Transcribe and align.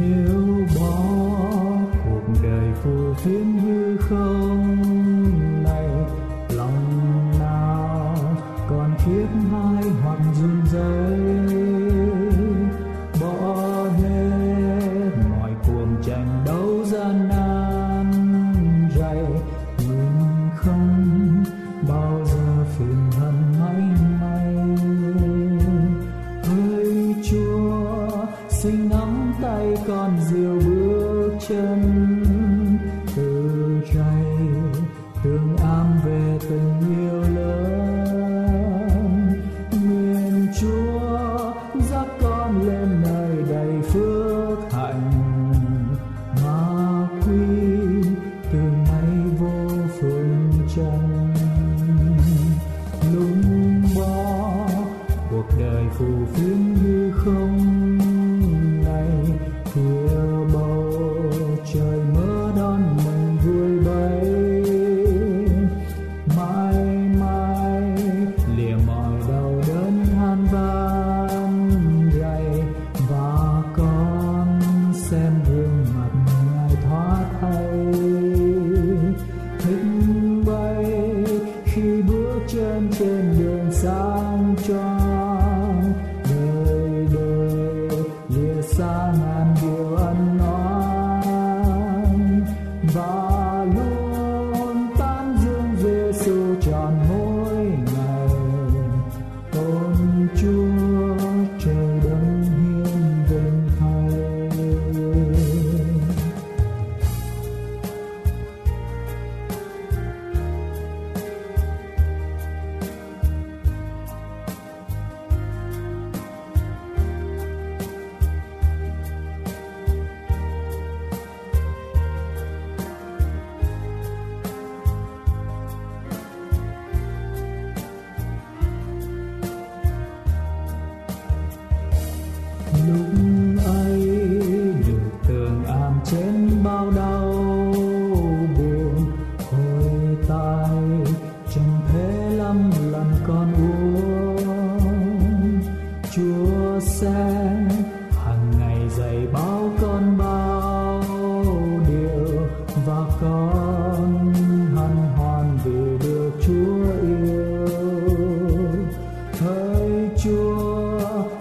Nếu 0.00 0.66
bỏ 0.76 1.02
cuộc 2.04 2.22
đời 2.42 2.72
phù 2.82 3.14
phiếm 3.14 3.58
hư 3.58 3.96
không 3.96 4.39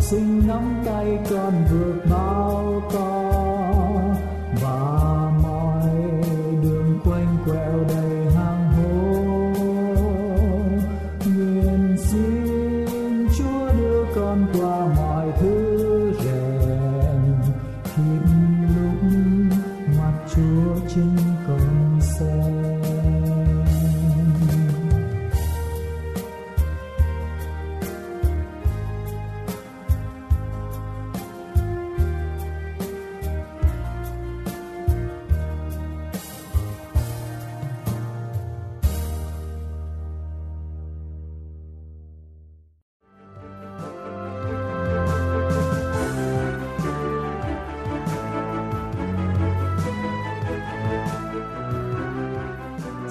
sinh 0.09 0.47
nắm 0.47 0.81
tay 0.85 1.19
con 1.29 1.53
vượt 1.71 2.08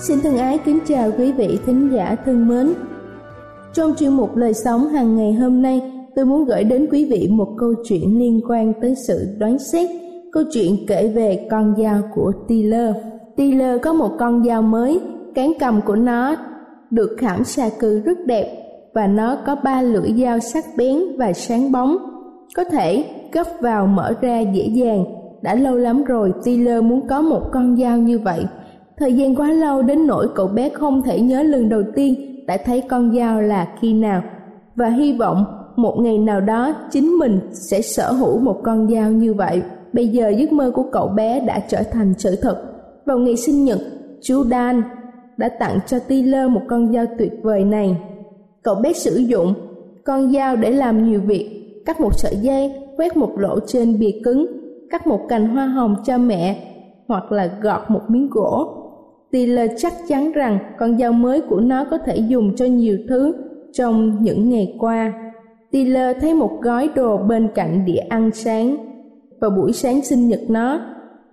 Xin 0.01 0.21
thân 0.21 0.37
ái 0.37 0.59
kính 0.65 0.79
chào 0.87 1.11
quý 1.19 1.33
vị 1.33 1.59
thính 1.67 1.91
giả 1.93 2.17
thân 2.25 2.49
mến. 2.49 2.73
Trong 3.73 3.95
chuyên 3.99 4.13
mục 4.13 4.37
lời 4.37 4.55
sống 4.55 4.89
hàng 4.89 5.17
ngày 5.17 5.33
hôm 5.33 5.63
nay, 5.63 5.93
tôi 6.15 6.25
muốn 6.25 6.45
gửi 6.45 6.65
đến 6.65 6.87
quý 6.91 7.05
vị 7.05 7.29
một 7.31 7.49
câu 7.59 7.75
chuyện 7.85 8.19
liên 8.19 8.41
quan 8.49 8.73
tới 8.81 8.95
sự 9.07 9.37
đoán 9.39 9.59
xét. 9.59 9.91
Câu 10.33 10.43
chuyện 10.53 10.77
kể 10.87 11.09
về 11.09 11.49
con 11.51 11.75
dao 11.79 12.03
của 12.15 12.33
Tiller. 12.49 12.95
Tiller 13.37 13.81
có 13.83 13.93
một 13.93 14.11
con 14.19 14.45
dao 14.45 14.63
mới, 14.63 15.01
cán 15.35 15.53
cầm 15.61 15.81
của 15.87 15.97
nó 15.97 16.37
được 16.91 17.17
khảm 17.19 17.45
xà 17.45 17.69
cừ 17.79 18.01
rất 18.01 18.19
đẹp 18.27 18.65
và 18.95 19.07
nó 19.07 19.37
có 19.47 19.57
ba 19.65 19.83
lưỡi 19.83 20.13
dao 20.23 20.39
sắc 20.39 20.65
bén 20.77 20.99
và 21.19 21.33
sáng 21.33 21.73
bóng, 21.73 21.97
có 22.57 22.65
thể 22.65 23.05
gấp 23.33 23.47
vào 23.61 23.87
mở 23.87 24.15
ra 24.21 24.41
dễ 24.41 24.69
dàng. 24.75 25.05
Đã 25.43 25.55
lâu 25.55 25.77
lắm 25.77 26.05
rồi 26.05 26.33
Tiller 26.45 26.83
muốn 26.83 27.09
có 27.09 27.23
một 27.23 27.43
con 27.53 27.77
dao 27.77 27.99
như 27.99 28.19
vậy. 28.19 28.45
Thời 28.99 29.13
gian 29.13 29.35
quá 29.35 29.53
lâu 29.53 29.83
đến 29.83 30.07
nỗi 30.07 30.29
cậu 30.35 30.47
bé 30.47 30.69
không 30.69 31.03
thể 31.03 31.21
nhớ 31.21 31.43
lần 31.43 31.69
đầu 31.69 31.83
tiên 31.95 32.45
đã 32.47 32.57
thấy 32.65 32.81
con 32.81 33.17
dao 33.17 33.41
là 33.41 33.69
khi 33.81 33.95
nào 33.95 34.23
và 34.77 34.89
hy 34.89 35.13
vọng 35.13 35.45
một 35.77 35.97
ngày 35.99 36.19
nào 36.19 36.41
đó 36.41 36.75
chính 36.91 37.19
mình 37.19 37.41
sẽ 37.53 37.81
sở 37.81 38.13
hữu 38.13 38.39
một 38.39 38.61
con 38.63 38.89
dao 38.91 39.11
như 39.11 39.35
vậy. 39.35 39.63
Bây 39.93 40.09
giờ 40.09 40.29
giấc 40.29 40.53
mơ 40.53 40.71
của 40.75 40.85
cậu 40.93 41.09
bé 41.09 41.41
đã 41.41 41.61
trở 41.69 41.83
thành 41.83 42.15
sự 42.19 42.37
thật. 42.43 42.63
Vào 43.07 43.19
ngày 43.19 43.37
sinh 43.37 43.65
nhật, 43.65 43.79
chú 44.23 44.45
Dan 44.45 44.83
đã 45.37 45.49
tặng 45.49 45.79
cho 45.87 45.99
Tiller 45.99 46.51
một 46.51 46.63
con 46.69 46.93
dao 46.93 47.05
tuyệt 47.19 47.33
vời 47.43 47.65
này. 47.65 47.97
Cậu 48.63 48.75
bé 48.75 48.93
sử 48.93 49.17
dụng 49.17 49.55
con 50.05 50.33
dao 50.33 50.57
để 50.57 50.71
làm 50.71 51.11
nhiều 51.11 51.21
việc, 51.21 51.73
cắt 51.87 52.01
một 52.01 52.15
sợi 52.15 52.37
dây, 52.37 52.73
quét 52.97 53.17
một 53.17 53.31
lỗ 53.37 53.59
trên 53.67 53.99
bìa 53.99 54.21
cứng, 54.25 54.47
cắt 54.91 55.07
một 55.07 55.21
cành 55.29 55.49
hoa 55.49 55.67
hồng 55.67 55.97
cho 56.07 56.19
mẹ, 56.19 56.75
hoặc 57.09 57.33
là 57.33 57.51
gọt 57.63 57.81
một 57.89 58.03
miếng 58.09 58.29
gỗ. 58.31 58.75
Tiller 59.31 59.71
chắc 59.77 59.93
chắn 60.09 60.33
rằng 60.33 60.59
con 60.79 60.99
dao 60.99 61.13
mới 61.13 61.41
của 61.41 61.61
nó 61.61 61.85
có 61.91 61.99
thể 61.99 62.17
dùng 62.17 62.57
cho 62.57 62.65
nhiều 62.65 62.99
thứ 63.09 63.35
trong 63.73 64.23
những 64.23 64.49
ngày 64.51 64.77
qua. 64.79 65.13
Tiller 65.71 66.17
thấy 66.21 66.35
một 66.35 66.51
gói 66.63 66.89
đồ 66.95 67.17
bên 67.17 67.49
cạnh 67.55 67.85
đĩa 67.85 68.01
ăn 68.09 68.31
sáng 68.35 68.77
vào 69.41 69.51
buổi 69.51 69.73
sáng 69.73 70.03
sinh 70.03 70.29
nhật 70.29 70.41
nó. 70.49 70.81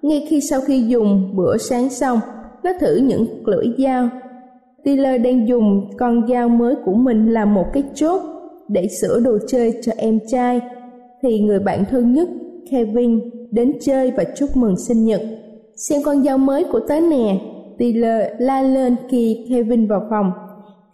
Ngay 0.02 0.26
khi 0.30 0.42
sau 0.42 0.62
khi 0.62 0.82
dùng 0.88 1.36
bữa 1.36 1.58
sáng 1.58 1.90
xong, 1.90 2.20
nó 2.64 2.72
thử 2.80 2.96
những 2.96 3.26
lưỡi 3.46 3.66
dao. 3.78 4.10
Tiller 4.84 5.22
đang 5.22 5.48
dùng 5.48 5.90
con 5.98 6.28
dao 6.28 6.50
mới 6.50 6.76
của 6.86 6.94
mình 6.94 7.34
làm 7.34 7.54
một 7.54 7.66
cái 7.74 7.84
chốt 7.94 8.22
để 8.68 8.88
sửa 9.02 9.20
đồ 9.20 9.38
chơi 9.48 9.74
cho 9.82 9.92
em 9.98 10.20
trai, 10.28 10.62
thì 11.22 11.40
người 11.40 11.60
bạn 11.60 11.84
thân 11.92 12.14
nhất 12.14 12.30
Kevin 12.72 13.20
đến 13.52 13.74
chơi 13.82 14.12
và 14.12 14.24
chúc 14.36 14.58
mừng 14.58 14.78
sinh 14.78 15.06
nhật. 15.06 15.22
Xem 15.76 16.02
con 16.06 16.24
dao 16.24 16.38
mới 16.38 16.64
của 16.64 16.80
tớ 16.80 17.00
nè, 17.00 17.40
Tiller 17.78 18.22
la 18.38 18.62
lên 18.62 18.96
khi 19.10 19.48
Kevin 19.50 19.88
vào 19.88 20.08
phòng. 20.10 20.32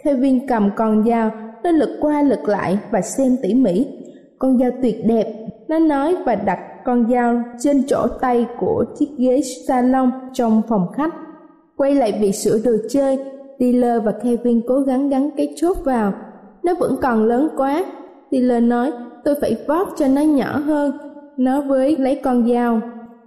Kevin 0.04 0.48
cầm 0.48 0.70
con 0.76 1.04
dao, 1.08 1.32
nó 1.64 1.72
lật 1.72 1.98
qua 2.02 2.22
lật 2.22 2.42
lại 2.46 2.78
và 2.92 3.02
xem 3.02 3.38
tỉ 3.42 3.54
mỉ. 3.54 3.88
Con 4.40 4.60
dao 4.60 4.70
tuyệt 4.82 4.96
đẹp, 5.08 5.28
nó 5.68 5.80
nói 5.80 6.16
và 6.26 6.36
đặt 6.36 6.60
con 6.86 7.12
dao 7.12 7.42
trên 7.60 7.84
chỗ 7.88 8.08
tay 8.22 8.46
của 8.60 8.86
chiếc 9.00 9.10
ghế 9.18 9.42
salon 9.68 10.12
trong 10.34 10.62
phòng 10.70 10.88
khách. 10.94 11.14
Quay 11.78 11.96
lại 11.96 12.18
việc 12.22 12.32
sửa 12.32 12.60
đồ 12.66 12.72
chơi, 12.90 13.20
Tiller 13.58 14.04
và 14.04 14.12
Kevin 14.12 14.62
cố 14.68 14.80
gắng 14.80 15.10
gắn 15.10 15.30
cái 15.38 15.54
chốt 15.56 15.78
vào. 15.84 16.14
Nó 16.64 16.74
vẫn 16.80 16.96
còn 17.02 17.24
lớn 17.24 17.50
quá. 17.58 17.86
Tiller 18.30 18.64
nói, 18.64 18.92
tôi 19.24 19.36
phải 19.42 19.56
vót 19.68 19.88
cho 19.98 20.08
nó 20.08 20.22
nhỏ 20.22 20.58
hơn. 20.58 20.98
Nó 21.38 21.62
với 21.62 21.98
lấy 21.98 22.22
con 22.24 22.50
dao. 22.54 22.82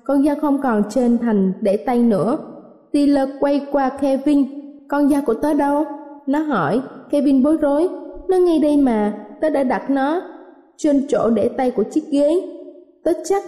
Con 0.05 0.25
dao 0.25 0.37
không 0.41 0.63
còn 0.63 0.83
trên 0.91 1.19
thành 1.19 1.53
để 1.61 1.77
tay 1.77 1.99
nữa. 1.99 2.39
Tiller 2.95 3.29
quay 3.41 3.67
qua 3.73 3.89
Kevin. 3.89 4.45
Con 4.89 5.09
dao 5.09 5.23
của 5.27 5.35
tớ 5.35 5.55
đâu? 5.55 5.85
Nó 6.27 6.39
hỏi. 6.39 6.81
Kevin 7.11 7.43
bối 7.43 7.57
rối. 7.57 7.89
Nó 8.29 8.37
ngay 8.37 8.59
đây 8.59 8.77
mà, 8.77 9.13
tớ 9.41 9.51
đã 9.51 9.63
đặt 9.63 9.91
nó 9.91 10.23
trên 10.77 11.07
chỗ 11.09 11.31
để 11.31 11.49
tay 11.49 11.71
của 11.71 11.83
chiếc 11.83 12.05
ghế. 12.11 12.43
Tớ 13.05 13.13
chắc 13.25 13.43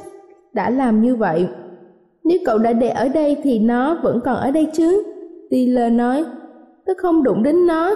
đã 0.52 0.70
làm 0.70 1.02
như 1.02 1.16
vậy. 1.16 1.46
Nếu 2.24 2.38
cậu 2.44 2.58
đã 2.58 2.72
để 2.72 2.88
ở 2.88 3.08
đây 3.08 3.36
thì 3.42 3.58
nó 3.58 3.98
vẫn 4.02 4.20
còn 4.24 4.36
ở 4.36 4.50
đây 4.50 4.66
chứ. 4.72 5.02
Taylor 5.50 5.92
nói, 5.92 6.24
tớ 6.86 6.92
không 6.98 7.22
đụng 7.22 7.42
đến 7.42 7.66
nó. 7.66 7.94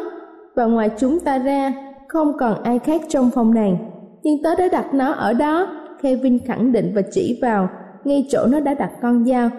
Và 0.55 0.65
ngoài 0.65 0.91
chúng 0.99 1.21
ta 1.21 1.39
ra, 1.39 1.73
không 2.09 2.33
còn 2.39 2.63
ai 2.63 2.79
khác 2.79 3.01
trong 3.09 3.31
phòng 3.31 3.55
này. 3.55 3.81
Nhưng 4.23 4.43
tớ 4.43 4.55
đã 4.55 4.69
đặt 4.73 4.95
nó 4.95 5.13
ở 5.13 5.33
đó. 5.33 5.67
Kevin 6.03 6.39
khẳng 6.39 6.73
định 6.73 6.93
và 6.95 7.03
chỉ 7.13 7.39
vào, 7.43 7.69
ngay 8.05 8.27
chỗ 8.31 8.47
nó 8.47 8.61
đã 8.61 8.75
đặt 8.75 8.91
con 9.03 9.25
dao. 9.25 9.51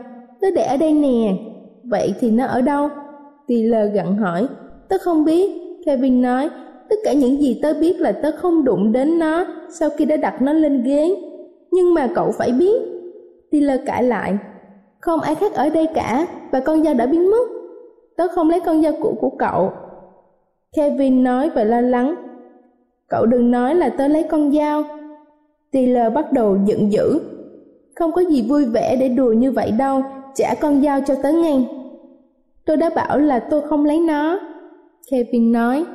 Tớ 0.42 0.48
để 0.56 0.64
ở 0.64 0.78
đây 0.78 0.94
nè. 0.94 1.51
Vậy 1.92 2.14
thì 2.20 2.32
nó 2.32 2.46
ở 2.46 2.62
đâu? 2.62 2.90
Taylor 3.48 3.94
gặn 3.94 4.18
hỏi. 4.18 4.48
Tớ 4.90 4.98
không 5.02 5.26
biết. 5.26 5.52
Kevin 5.86 6.22
nói, 6.22 6.50
tất 6.90 6.96
cả 7.04 7.14
những 7.14 7.42
gì 7.42 7.60
tớ 7.62 7.74
biết 7.74 8.02
là 8.02 8.12
tớ 8.12 8.32
không 8.38 8.64
đụng 8.64 8.92
đến 8.92 9.20
nó 9.20 9.46
sau 9.70 9.90
khi 9.98 10.06
đã 10.06 10.18
đặt 10.18 10.42
nó 10.42 10.54
lên 10.54 10.84
ghế. 10.84 11.16
Nhưng 11.72 11.94
mà 11.94 12.08
cậu 12.16 12.32
phải 12.32 12.52
biết. 12.52 12.82
Taylor 13.52 13.80
cãi 13.86 14.04
lại, 14.04 14.38
không 15.00 15.20
ai 15.20 15.36
khác 15.36 15.54
ở 15.54 15.70
đây 15.70 15.88
cả 15.94 16.28
và 16.52 16.60
con 16.60 16.84
dao 16.84 16.94
đã 16.94 17.06
biến 17.06 17.32
mất. 17.32 17.48
Tớ 18.18 18.28
không 18.28 18.50
lấy 18.50 18.60
con 18.60 18.82
dao 18.82 18.94
cũ 19.02 19.18
của 19.22 19.30
cậu. 19.30 19.72
Kevin 20.76 21.24
nói 21.24 21.50
và 21.50 21.64
lo 21.64 21.82
lắng. 21.82 22.16
Cậu 23.10 23.26
đừng 23.26 23.52
nói 23.52 23.76
là 23.76 23.90
tớ 23.90 24.08
lấy 24.08 24.24
con 24.24 24.52
dao. 24.52 24.84
Taylor 25.74 26.14
bắt 26.14 26.34
đầu 26.34 26.58
giận 26.66 26.92
dữ. 26.92 27.20
Không 27.96 28.12
có 28.12 28.22
gì 28.22 28.46
vui 28.50 28.66
vẻ 28.66 28.96
để 28.96 29.10
đùa 29.10 29.34
như 29.34 29.52
vậy 29.52 29.72
đâu, 29.72 30.02
trả 30.36 30.56
con 30.62 30.82
dao 30.82 31.02
cho 31.08 31.16
tớ 31.24 31.32
ngay. 31.32 31.68
Tôi 32.66 32.78
đã 32.78 32.90
bảo 32.96 33.20
là 33.20 33.40
tôi 33.40 33.62
không 33.70 33.86
lấy 33.86 34.00
nó. 34.00 34.40
Kevin 35.12 35.52
nói. 35.52 35.86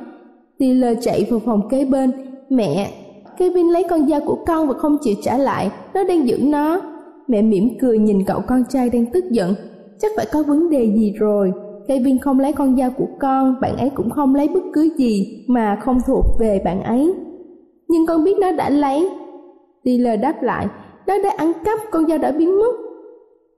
Taylor 0.59 0.97
chạy 1.01 1.27
vào 1.29 1.39
phòng 1.45 1.69
kế 1.69 1.85
bên. 1.85 2.11
Mẹ, 2.49 2.91
Kevin 3.37 3.67
lấy 3.67 3.83
con 3.89 4.07
dao 4.07 4.19
của 4.25 4.37
con 4.47 4.67
và 4.67 4.73
không 4.73 4.97
chịu 5.01 5.15
trả 5.23 5.37
lại, 5.37 5.71
nó 5.93 6.03
đang 6.03 6.27
giữ 6.27 6.37
nó. 6.41 6.81
Mẹ 7.27 7.41
mỉm 7.41 7.69
cười 7.81 7.99
nhìn 7.99 8.23
cậu 8.27 8.41
con 8.47 8.63
trai 8.69 8.89
đang 8.89 9.05
tức 9.05 9.25
giận. 9.31 9.55
Chắc 9.99 10.11
phải 10.15 10.25
có 10.31 10.43
vấn 10.43 10.69
đề 10.69 10.91
gì 10.95 11.13
rồi. 11.17 11.51
Kevin 11.87 12.19
không 12.19 12.39
lấy 12.39 12.53
con 12.53 12.77
dao 12.77 12.89
của 12.97 13.07
con, 13.19 13.55
bạn 13.61 13.77
ấy 13.77 13.89
cũng 13.89 14.09
không 14.09 14.35
lấy 14.35 14.47
bất 14.47 14.63
cứ 14.73 14.89
gì 14.97 15.45
mà 15.47 15.77
không 15.81 15.97
thuộc 16.07 16.25
về 16.39 16.61
bạn 16.65 16.83
ấy. 16.83 17.13
Nhưng 17.87 18.05
con 18.05 18.23
biết 18.23 18.37
nó 18.41 18.51
đã 18.51 18.69
lấy. 18.69 19.09
Taylor 19.85 20.21
đáp 20.21 20.43
lại, 20.43 20.67
nó 21.07 21.13
đã 21.23 21.29
ăn 21.37 21.51
cắp, 21.65 21.79
con 21.91 22.07
dao 22.07 22.17
đã 22.17 22.31
biến 22.31 22.59
mất. 22.59 22.75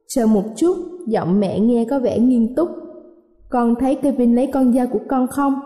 Chờ 0.08 0.25
một 0.25 0.44
chút, 0.56 0.75
giọng 1.08 1.39
mẹ 1.39 1.60
nghe 1.60 1.86
có 1.89 2.00
vẻ 2.00 2.20
nghiêm 2.20 2.56
túc. 2.56 2.70
Con 3.50 3.75
thấy 3.75 3.96
Kevin 3.96 4.36
lấy 4.36 4.48
con 4.48 4.74
dao 4.74 4.88
của 4.88 5.00
con 5.10 5.27
không? 5.27 5.60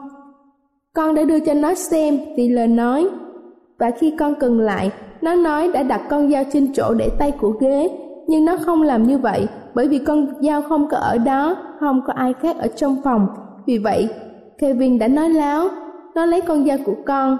Con 0.95 1.15
đã 1.15 1.23
đưa 1.23 1.39
cho 1.39 1.53
nó 1.53 1.73
xem, 1.73 2.17
Taylor 2.37 2.69
nói. 2.69 3.07
Và 3.79 3.91
khi 3.91 4.13
con 4.19 4.33
cần 4.39 4.59
lại, 4.59 4.91
nó 5.21 5.35
nói 5.35 5.71
đã 5.73 5.83
đặt 5.83 6.01
con 6.09 6.31
dao 6.31 6.43
trên 6.53 6.73
chỗ 6.73 6.93
để 6.93 7.09
tay 7.19 7.31
của 7.31 7.49
ghế, 7.49 7.89
nhưng 8.27 8.45
nó 8.45 8.57
không 8.65 8.81
làm 8.81 9.03
như 9.03 9.17
vậy 9.17 9.47
bởi 9.73 9.87
vì 9.87 9.99
con 9.99 10.27
dao 10.41 10.61
không 10.61 10.87
có 10.87 10.97
ở 10.97 11.17
đó, 11.17 11.55
không 11.79 12.01
có 12.07 12.13
ai 12.13 12.33
khác 12.33 12.57
ở 12.57 12.67
trong 12.67 13.01
phòng. 13.03 13.27
Vì 13.65 13.77
vậy, 13.77 14.09
Kevin 14.57 14.99
đã 14.99 15.07
nói 15.07 15.29
láo, 15.29 15.67
nó 16.15 16.25
lấy 16.25 16.41
con 16.41 16.65
dao 16.65 16.77
của 16.85 16.95
con. 17.05 17.37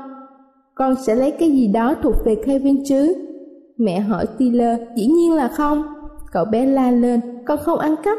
Con 0.75 0.95
sẽ 0.95 1.15
lấy 1.15 1.31
cái 1.31 1.51
gì 1.51 1.67
đó 1.67 1.93
thuộc 2.01 2.15
về 2.25 2.35
Kevin 2.45 2.83
chứ? 2.85 3.15
Mẹ 3.77 3.99
hỏi 3.99 4.25
Taylor, 4.39 4.79
dĩ 4.95 5.07
nhiên 5.07 5.33
là 5.33 5.47
không. 5.47 5.83
Cậu 6.31 6.45
bé 6.45 6.65
la 6.65 6.91
lên, 6.91 7.19
con 7.45 7.59
không 7.63 7.79
ăn 7.79 7.95
cắp. 8.03 8.17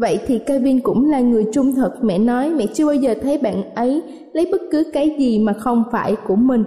Vậy 0.00 0.20
thì 0.26 0.38
Kevin 0.38 0.80
cũng 0.80 1.10
là 1.10 1.20
người 1.20 1.46
trung 1.52 1.74
thực, 1.74 2.04
mẹ 2.04 2.18
nói 2.18 2.50
mẹ 2.50 2.66
chưa 2.74 2.86
bao 2.86 2.94
giờ 2.94 3.14
thấy 3.22 3.38
bạn 3.38 3.74
ấy 3.74 4.02
lấy 4.32 4.48
bất 4.52 4.60
cứ 4.72 4.84
cái 4.92 5.16
gì 5.18 5.38
mà 5.38 5.52
không 5.52 5.84
phải 5.92 6.16
của 6.26 6.36
mình 6.36 6.64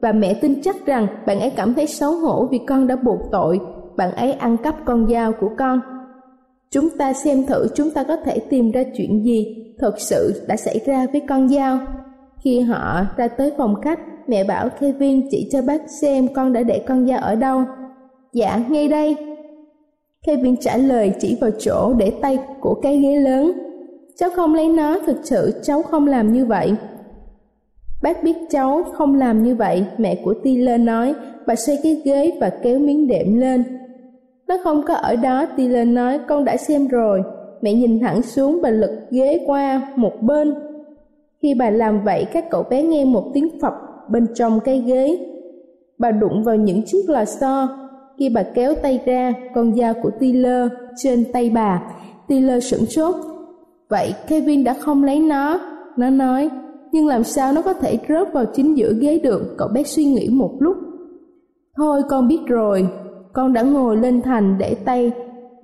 và 0.00 0.12
mẹ 0.12 0.34
tin 0.34 0.62
chắc 0.62 0.86
rằng 0.86 1.06
bạn 1.26 1.40
ấy 1.40 1.50
cảm 1.50 1.74
thấy 1.74 1.86
xấu 1.86 2.12
hổ 2.12 2.48
vì 2.50 2.60
con 2.66 2.86
đã 2.86 2.96
buộc 2.96 3.18
tội 3.32 3.60
bạn 3.96 4.14
ấy 4.14 4.32
ăn 4.32 4.56
cắp 4.56 4.76
con 4.84 5.08
dao 5.10 5.32
của 5.32 5.50
con. 5.58 5.80
Chúng 6.70 6.90
ta 6.98 7.12
xem 7.12 7.46
thử 7.46 7.66
chúng 7.74 7.90
ta 7.90 8.04
có 8.04 8.16
thể 8.16 8.38
tìm 8.38 8.70
ra 8.70 8.82
chuyện 8.96 9.24
gì 9.24 9.56
thật 9.78 9.94
sự 9.98 10.42
đã 10.48 10.56
xảy 10.56 10.80
ra 10.86 11.06
với 11.12 11.22
con 11.28 11.48
dao. 11.48 11.78
Khi 12.44 12.60
họ 12.60 13.04
ra 13.16 13.28
tới 13.28 13.52
phòng 13.58 13.74
khách, 13.82 14.00
mẹ 14.26 14.44
bảo 14.44 14.68
Kevin 14.80 15.28
chỉ 15.30 15.48
cho 15.52 15.62
bác 15.62 15.90
xem 15.90 16.34
con 16.34 16.52
đã 16.52 16.62
để 16.62 16.84
con 16.88 17.06
dao 17.06 17.18
ở 17.18 17.34
đâu. 17.34 17.64
Dạ, 18.32 18.60
ngay 18.68 18.88
đây. 18.88 19.16
Kevin 20.26 20.56
trả 20.56 20.76
lời 20.76 21.12
chỉ 21.20 21.38
vào 21.40 21.50
chỗ 21.58 21.92
để 21.98 22.12
tay 22.22 22.38
của 22.60 22.74
cái 22.74 22.98
ghế 22.98 23.16
lớn. 23.16 23.52
Cháu 24.16 24.30
không 24.36 24.54
lấy 24.54 24.68
nó, 24.68 24.98
thực 25.06 25.16
sự 25.22 25.60
cháu 25.62 25.82
không 25.82 26.06
làm 26.06 26.32
như 26.32 26.46
vậy. 26.46 26.74
Bác 28.02 28.22
biết 28.22 28.36
cháu 28.50 28.82
không 28.92 29.14
làm 29.14 29.42
như 29.42 29.54
vậy, 29.54 29.84
mẹ 29.98 30.14
của 30.24 30.34
Taylor 30.44 30.80
nói, 30.80 31.14
bà 31.46 31.54
xoay 31.54 31.78
cái 31.82 32.02
ghế 32.04 32.32
và 32.40 32.50
kéo 32.50 32.78
miếng 32.78 33.06
đệm 33.06 33.38
lên. 33.38 33.64
Nó 34.48 34.56
không 34.64 34.82
có 34.82 34.94
ở 34.94 35.16
đó, 35.16 35.46
Taylor 35.56 35.88
nói, 35.88 36.18
con 36.28 36.44
đã 36.44 36.56
xem 36.56 36.88
rồi. 36.88 37.22
Mẹ 37.62 37.72
nhìn 37.74 38.00
thẳng 38.00 38.22
xuống 38.22 38.60
và 38.62 38.70
lật 38.70 39.00
ghế 39.10 39.40
qua 39.46 39.92
một 39.96 40.22
bên. 40.22 40.54
Khi 41.42 41.54
bà 41.54 41.70
làm 41.70 42.04
vậy, 42.04 42.26
các 42.32 42.50
cậu 42.50 42.62
bé 42.62 42.82
nghe 42.82 43.04
một 43.04 43.30
tiếng 43.34 43.60
phập 43.60 43.74
bên 44.08 44.26
trong 44.34 44.60
cái 44.60 44.82
ghế. 44.86 45.18
Bà 45.98 46.10
đụng 46.10 46.42
vào 46.42 46.56
những 46.56 46.82
chiếc 46.86 47.02
lò 47.08 47.24
xo. 47.24 47.81
Khi 48.18 48.28
bà 48.28 48.42
kéo 48.42 48.74
tay 48.82 49.00
ra, 49.06 49.32
con 49.54 49.74
dao 49.74 49.94
của 50.02 50.10
Taylor 50.20 50.72
trên 50.96 51.24
tay 51.32 51.50
bà. 51.50 51.82
Taylor 52.28 52.64
sửng 52.64 52.86
sốt 52.86 53.14
Vậy 53.88 54.14
Kevin 54.28 54.64
đã 54.64 54.74
không 54.74 55.04
lấy 55.04 55.20
nó. 55.20 55.60
Nó 55.96 56.10
nói, 56.10 56.50
nhưng 56.92 57.06
làm 57.06 57.24
sao 57.24 57.52
nó 57.52 57.62
có 57.62 57.72
thể 57.72 57.98
rớt 58.08 58.32
vào 58.32 58.44
chính 58.54 58.76
giữa 58.76 58.92
ghế 59.00 59.18
được, 59.18 59.54
cậu 59.58 59.68
bé 59.68 59.82
suy 59.82 60.04
nghĩ 60.04 60.28
một 60.28 60.50
lúc. 60.58 60.76
Thôi 61.76 62.02
con 62.08 62.28
biết 62.28 62.40
rồi, 62.46 62.88
con 63.32 63.52
đã 63.52 63.62
ngồi 63.62 63.96
lên 63.96 64.22
thành 64.22 64.58
để 64.58 64.74
tay, 64.84 65.12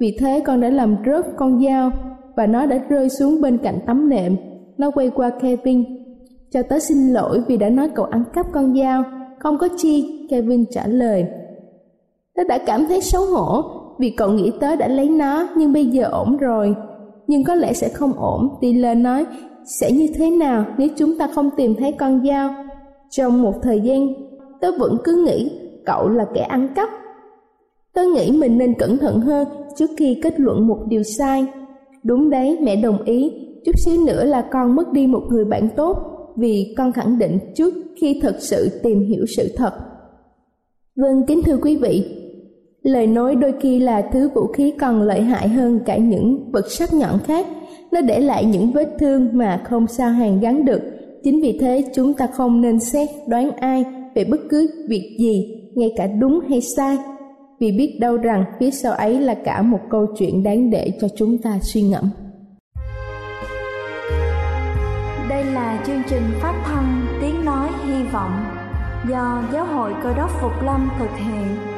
vì 0.01 0.17
thế 0.21 0.43
con 0.47 0.61
đã 0.61 0.71
làm 0.71 0.97
rớt 1.07 1.27
con 1.37 1.65
dao 1.65 1.91
và 2.37 2.47
nó 2.47 2.67
đã 2.67 2.79
rơi 2.89 3.09
xuống 3.09 3.41
bên 3.41 3.59
cạnh 3.59 3.79
tấm 3.87 4.09
nệm. 4.09 4.37
Nó 4.79 4.91
quay 4.91 5.11
qua 5.11 5.31
Kevin. 5.41 5.85
Cho 6.51 6.63
tớ 6.63 6.79
xin 6.79 7.13
lỗi 7.13 7.43
vì 7.49 7.57
đã 7.57 7.69
nói 7.69 7.89
cậu 7.95 8.05
ăn 8.05 8.25
cắp 8.33 8.47
con 8.53 8.75
dao. 8.79 9.05
Không 9.39 9.59
có 9.59 9.69
chi, 9.77 10.27
Kevin 10.31 10.65
trả 10.71 10.87
lời. 10.87 11.27
Tớ 12.39 12.45
đã 12.45 12.59
cảm 12.59 12.87
thấy 12.87 13.01
xấu 13.01 13.25
hổ 13.27 13.63
vì 13.99 14.11
cậu 14.11 14.31
nghĩ 14.31 14.53
tớ 14.61 14.77
đã 14.77 14.89
lấy 14.89 15.09
nó 15.09 15.49
nhưng 15.57 15.73
bây 15.73 15.87
giờ 15.87 16.05
ổn 16.05 16.37
rồi. 16.37 16.75
Nhưng 17.27 17.45
có 17.45 17.55
lẽ 17.55 17.73
sẽ 17.73 17.89
không 17.89 18.13
ổn, 18.13 18.49
Dylan 18.63 19.03
nói, 19.03 19.27
sẽ 19.81 19.93
như 19.93 20.07
thế 20.15 20.31
nào 20.31 20.65
nếu 20.79 20.89
chúng 20.97 21.19
ta 21.19 21.29
không 21.35 21.51
tìm 21.57 21.75
thấy 21.75 21.93
con 21.93 22.27
dao? 22.27 22.55
Trong 23.11 23.43
một 23.43 23.55
thời 23.63 23.81
gian, 23.81 24.15
tớ 24.61 24.71
vẫn 24.79 24.97
cứ 25.05 25.25
nghĩ 25.27 25.51
cậu 25.87 26.09
là 26.09 26.27
kẻ 26.35 26.41
ăn 26.41 26.69
cắp. 26.75 26.89
Tớ 27.95 28.03
nghĩ 28.15 28.31
mình 28.33 28.59
nên 28.59 28.75
cẩn 28.79 28.99
thận 28.99 29.21
hơn 29.21 29.49
trước 29.77 29.91
khi 29.97 30.21
kết 30.23 30.41
luận 30.41 30.67
một 30.67 30.79
điều 30.89 31.03
sai. 31.03 31.47
Đúng 32.03 32.31
đấy, 32.31 32.59
mẹ 32.63 32.77
đồng 32.77 33.05
ý, 33.05 33.33
chút 33.65 33.79
xíu 33.79 34.05
nữa 34.07 34.25
là 34.25 34.49
con 34.53 34.77
mất 34.77 34.93
đi 34.93 35.07
một 35.07 35.23
người 35.29 35.45
bạn 35.45 35.69
tốt 35.77 35.97
vì 36.37 36.75
con 36.79 36.93
khẳng 36.93 37.19
định 37.19 37.39
trước 37.55 37.75
khi 38.01 38.21
thật 38.23 38.37
sự 38.39 38.81
tìm 38.83 39.01
hiểu 39.01 39.25
sự 39.37 39.49
thật. 39.57 39.73
Vâng, 40.97 41.27
kính 41.27 41.43
thưa 41.43 41.57
quý 41.63 41.77
vị, 41.77 42.25
lời 42.83 43.07
nói 43.07 43.35
đôi 43.35 43.53
khi 43.61 43.79
là 43.79 44.03
thứ 44.13 44.31
vũ 44.35 44.47
khí 44.47 44.73
còn 44.81 45.03
lợi 45.03 45.23
hại 45.23 45.49
hơn 45.49 45.81
cả 45.87 45.97
những 45.97 46.53
vật 46.53 46.73
sắc 46.73 46.95
nhọn 46.95 47.19
khác. 47.27 47.47
Nó 47.93 48.01
để 48.01 48.21
lại 48.21 48.45
những 48.45 48.73
vết 48.73 48.89
thương 48.99 49.29
mà 49.33 49.63
không 49.65 49.87
sao 49.87 50.11
hàn 50.11 50.41
gắn 50.41 50.65
được. 50.65 50.81
Chính 51.25 51.41
vì 51.43 51.59
thế 51.61 51.85
chúng 51.95 52.15
ta 52.15 52.27
không 52.27 52.61
nên 52.61 52.81
xét 52.81 53.09
đoán 53.29 53.51
ai 53.51 53.85
về 54.15 54.25
bất 54.25 54.41
cứ 54.51 54.87
việc 54.89 55.17
gì, 55.19 55.55
ngay 55.75 55.93
cả 55.97 56.07
đúng 56.07 56.41
hay 56.49 56.61
sai, 56.61 56.99
vì 57.61 57.73
biết 57.73 57.97
đâu 58.01 58.17
rằng 58.17 58.45
phía 58.61 58.71
sau 58.71 58.93
ấy 58.93 59.21
là 59.21 59.35
cả 59.35 59.63
một 59.63 59.81
câu 59.91 60.07
chuyện 60.19 60.43
đáng 60.43 60.71
để 60.71 60.93
cho 61.01 61.09
chúng 61.17 61.39
ta 61.39 61.59
suy 61.63 61.83
ngẫm. 61.83 62.11
Đây 65.29 65.45
là 65.45 65.83
chương 65.87 66.03
trình 66.11 66.23
phát 66.41 66.63
thanh 66.65 67.07
Tiếng 67.21 67.45
Nói 67.45 67.69
Hy 67.87 68.05
Vọng 68.13 68.33
do 69.11 69.43
Giáo 69.53 69.67
hội 69.67 69.93
Cơ 70.03 70.15
đốc 70.15 70.31
Phục 70.41 70.53
Lâm 70.65 70.89
thực 70.99 71.11
hiện. 71.17 71.78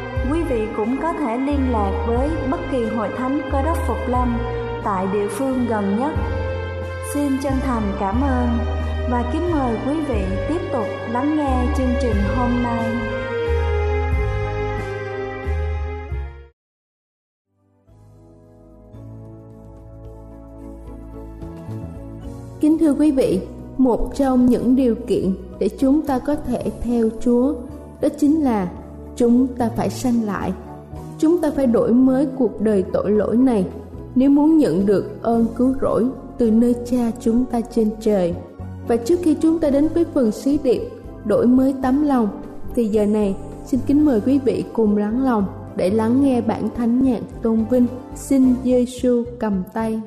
quý 0.29 0.43
vị 0.43 0.67
cũng 0.77 0.97
có 1.01 1.13
thể 1.13 1.37
liên 1.37 1.71
lạc 1.71 2.05
với 2.07 2.29
bất 2.51 2.59
kỳ 2.71 2.85
hội 2.85 3.09
thánh 3.17 3.41
cơ 3.51 3.61
đốc 3.61 3.77
Phục 3.87 3.97
Lâm 4.07 4.37
tại 4.83 5.07
địa 5.13 5.27
phương 5.27 5.65
gần 5.69 5.99
nhất. 5.99 6.11
Xin 7.13 7.37
chân 7.43 7.53
thành 7.61 7.83
cảm 7.99 8.21
ơn 8.21 8.47
và 9.11 9.29
kính 9.33 9.51
mời 9.51 9.77
quý 9.87 9.93
vị 10.07 10.23
tiếp 10.49 10.59
tục 10.73 10.85
lắng 11.11 11.37
nghe 11.37 11.73
chương 11.77 11.93
trình 12.01 12.15
hôm 12.35 12.63
nay. 12.63 12.85
Kính 22.59 22.77
thưa 22.77 22.93
quý 22.93 23.11
vị, 23.11 23.41
một 23.77 24.15
trong 24.15 24.45
những 24.45 24.75
điều 24.75 24.95
kiện 25.07 25.33
để 25.59 25.69
chúng 25.79 26.01
ta 26.01 26.19
có 26.19 26.35
thể 26.35 26.71
theo 26.81 27.09
Chúa 27.21 27.53
đó 28.01 28.09
chính 28.19 28.43
là 28.43 28.67
chúng 29.21 29.47
ta 29.47 29.69
phải 29.75 29.89
sanh 29.89 30.23
lại. 30.23 30.53
Chúng 31.19 31.41
ta 31.41 31.51
phải 31.55 31.67
đổi 31.67 31.93
mới 31.93 32.27
cuộc 32.37 32.61
đời 32.61 32.83
tội 32.93 33.11
lỗi 33.11 33.37
này 33.37 33.65
nếu 34.15 34.29
muốn 34.29 34.57
nhận 34.57 34.85
được 34.85 35.21
ơn 35.21 35.45
cứu 35.57 35.73
rỗi 35.81 36.07
từ 36.37 36.51
nơi 36.51 36.75
Cha 36.85 37.11
chúng 37.19 37.45
ta 37.45 37.61
trên 37.61 37.89
trời. 37.99 38.33
Và 38.87 38.97
trước 38.97 39.19
khi 39.23 39.35
chúng 39.41 39.59
ta 39.59 39.69
đến 39.69 39.87
với 39.93 40.05
phần 40.13 40.31
sứ 40.31 40.57
điệp 40.63 40.81
đổi 41.25 41.47
mới 41.47 41.75
tấm 41.83 42.03
lòng, 42.03 42.27
thì 42.75 42.85
giờ 42.85 43.05
này 43.05 43.35
xin 43.65 43.79
kính 43.87 44.05
mời 44.05 44.21
quý 44.21 44.39
vị 44.45 44.63
cùng 44.73 44.97
lắng 44.97 45.23
lòng 45.23 45.45
để 45.75 45.89
lắng 45.89 46.21
nghe 46.23 46.41
bản 46.41 46.69
thánh 46.75 47.01
nhạc 47.03 47.21
tôn 47.41 47.65
vinh 47.69 47.85
xin 48.15 48.55
Giêsu 48.63 49.23
cầm 49.39 49.63
tay 49.73 50.01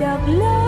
đặc 0.00 0.20
lớn 0.28 0.63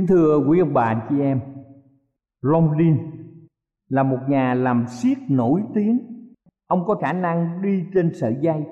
Kính 0.00 0.06
thưa 0.06 0.38
quý 0.48 0.58
ông 0.60 0.74
bà 0.74 0.82
anh 0.82 1.00
chị 1.08 1.20
em, 1.20 1.40
Longin 2.42 2.96
là 3.88 4.02
một 4.02 4.18
nhà 4.28 4.54
làm 4.54 4.84
siết 4.88 5.18
nổi 5.28 5.62
tiếng. 5.74 5.98
Ông 6.68 6.84
có 6.86 6.94
khả 6.94 7.12
năng 7.12 7.62
đi 7.62 7.84
trên 7.94 8.10
sợi 8.14 8.36
dây 8.40 8.64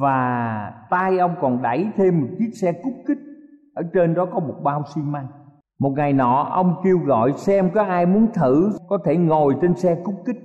và 0.00 0.72
tay 0.90 1.18
ông 1.18 1.34
còn 1.40 1.62
đẩy 1.62 1.88
thêm 1.96 2.20
một 2.20 2.26
chiếc 2.38 2.50
xe 2.54 2.72
cút 2.72 2.92
kích 3.06 3.18
ở 3.74 3.82
trên 3.94 4.14
đó 4.14 4.26
có 4.32 4.40
một 4.40 4.54
bao 4.62 4.82
xi 4.94 5.00
măng. 5.02 5.26
Một 5.80 5.92
ngày 5.96 6.12
nọ 6.12 6.48
ông 6.52 6.74
kêu 6.84 6.98
gọi 6.98 7.32
xem 7.32 7.70
có 7.74 7.82
ai 7.82 8.06
muốn 8.06 8.26
thử 8.34 8.70
có 8.88 8.98
thể 9.04 9.16
ngồi 9.16 9.54
trên 9.62 9.74
xe 9.74 9.96
cút 10.04 10.14
kích 10.26 10.38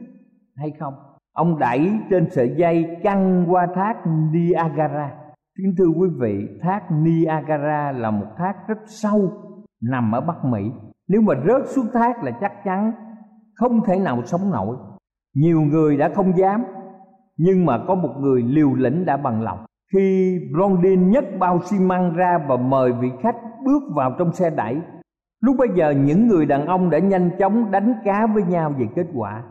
hay 0.56 0.72
không. 0.80 0.94
Ông 1.34 1.60
đẩy 1.60 1.92
trên 2.10 2.30
sợi 2.32 2.54
dây 2.58 2.98
căng 3.04 3.46
qua 3.50 3.68
thác 3.76 3.94
Niagara. 4.32 5.12
Kính 5.58 5.76
thưa 5.78 5.88
quý 6.00 6.08
vị, 6.20 6.60
thác 6.62 6.82
Niagara 6.92 7.92
là 7.92 8.12
một 8.12 8.28
thác 8.38 8.54
rất 8.68 8.78
sâu 8.88 9.32
nằm 9.82 10.12
ở 10.12 10.22
Bắc 10.22 10.46
Mỹ. 10.46 10.72
Nếu 11.08 11.22
mà 11.22 11.34
rớt 11.48 11.68
xuống 11.68 11.86
thác 11.94 12.24
là 12.24 12.32
chắc 12.42 12.64
chắn 12.64 12.92
không 13.56 13.82
thể 13.86 14.00
nào 14.00 14.22
sống 14.26 14.52
nổi. 14.52 14.78
Nhiều 15.36 15.62
người 15.62 15.98
đã 15.98 16.10
không 16.16 16.38
dám, 16.38 16.64
nhưng 17.38 17.66
mà 17.66 17.78
có 17.88 17.96
một 17.96 18.14
người 18.20 18.42
liều 18.42 18.74
lĩnh 18.74 19.06
đã 19.06 19.18
bằng 19.18 19.42
lòng. 19.42 19.60
Khi 19.94 20.38
Blondin 20.54 21.10
nhấc 21.10 21.26
bao 21.40 21.60
xi 21.64 21.80
măng 21.80 22.16
ra 22.16 22.38
và 22.48 22.58
mời 22.58 22.92
vị 22.92 23.12
khách 23.22 23.36
bước 23.66 23.84
vào 23.96 24.16
trong 24.20 24.34
xe 24.34 24.50
đẩy, 24.50 24.82
lúc 25.42 25.56
bây 25.60 25.70
giờ 25.76 25.92
những 25.92 26.28
người 26.28 26.46
đàn 26.46 26.66
ông 26.66 26.90
đã 26.90 27.00
nhanh 27.00 27.30
chóng 27.40 27.72
đánh 27.72 27.94
cá 28.06 28.28
với 28.28 28.44
nhau 28.44 28.74
về 28.78 28.88
kết 28.96 29.08
quả 29.16 29.44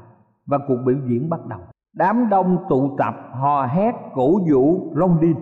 và 0.46 0.58
cuộc 0.68 0.76
biểu 0.86 0.96
diễn 1.08 1.30
bắt 1.30 1.40
đầu. 1.46 1.60
Đám 1.94 2.28
đông 2.28 2.64
tụ 2.68 2.96
tập, 2.98 3.14
hò 3.32 3.66
hét, 3.66 3.92
cổ 4.14 4.40
vũ 4.50 4.90
Blondin. 4.94 5.36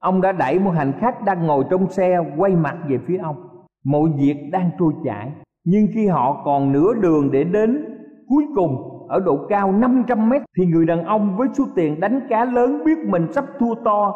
Ông 0.00 0.20
đã 0.20 0.32
đẩy 0.32 0.58
một 0.58 0.70
hành 0.70 0.92
khách 1.00 1.24
đang 1.24 1.46
ngồi 1.46 1.64
trong 1.70 1.90
xe 1.90 2.18
quay 2.36 2.56
mặt 2.56 2.76
về 2.88 2.98
phía 3.06 3.18
ông 3.18 3.45
mọi 3.86 4.10
việc 4.16 4.36
đang 4.52 4.70
trôi 4.78 4.92
chảy. 5.04 5.32
Nhưng 5.64 5.86
khi 5.94 6.06
họ 6.06 6.42
còn 6.44 6.72
nửa 6.72 6.94
đường 7.00 7.30
để 7.30 7.44
đến, 7.44 7.84
cuối 8.28 8.44
cùng, 8.54 8.92
ở 9.08 9.20
độ 9.20 9.46
cao 9.48 9.72
500 9.72 10.28
mét, 10.28 10.42
thì 10.56 10.66
người 10.66 10.86
đàn 10.86 11.04
ông 11.04 11.36
với 11.36 11.48
số 11.54 11.64
tiền 11.74 12.00
đánh 12.00 12.20
cá 12.28 12.44
lớn 12.44 12.84
biết 12.84 12.98
mình 13.08 13.32
sắp 13.32 13.44
thua 13.58 13.74
to, 13.84 14.14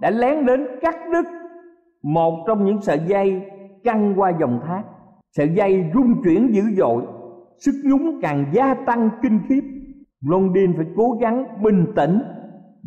đã 0.00 0.10
lén 0.10 0.46
đến 0.46 0.66
cắt 0.80 0.96
đứt 1.12 1.26
một 2.02 2.44
trong 2.46 2.64
những 2.64 2.82
sợi 2.82 3.00
dây 3.06 3.42
căng 3.84 4.14
qua 4.16 4.32
dòng 4.40 4.60
thác. 4.66 4.82
Sợi 5.36 5.48
dây 5.54 5.90
rung 5.94 6.22
chuyển 6.24 6.54
dữ 6.54 6.62
dội, 6.76 7.02
sức 7.58 7.72
nhúng 7.84 8.20
càng 8.22 8.44
gia 8.52 8.74
tăng 8.74 9.10
kinh 9.22 9.40
khiếp. 9.48 9.62
London 10.20 10.72
phải 10.76 10.86
cố 10.96 11.18
gắng 11.20 11.44
bình 11.62 11.86
tĩnh 11.96 12.22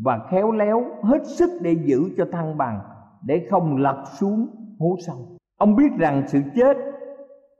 và 0.03 0.19
khéo 0.31 0.51
léo 0.51 0.85
hết 1.03 1.25
sức 1.25 1.49
để 1.61 1.75
giữ 1.85 1.99
cho 2.17 2.25
thăng 2.31 2.57
bằng, 2.57 2.79
để 3.25 3.47
không 3.49 3.77
lật 3.77 4.03
xuống 4.19 4.47
hố 4.79 4.95
sâu 5.07 5.37
ông 5.61 5.75
biết 5.75 5.91
rằng 5.97 6.23
sự 6.27 6.41
chết 6.55 6.77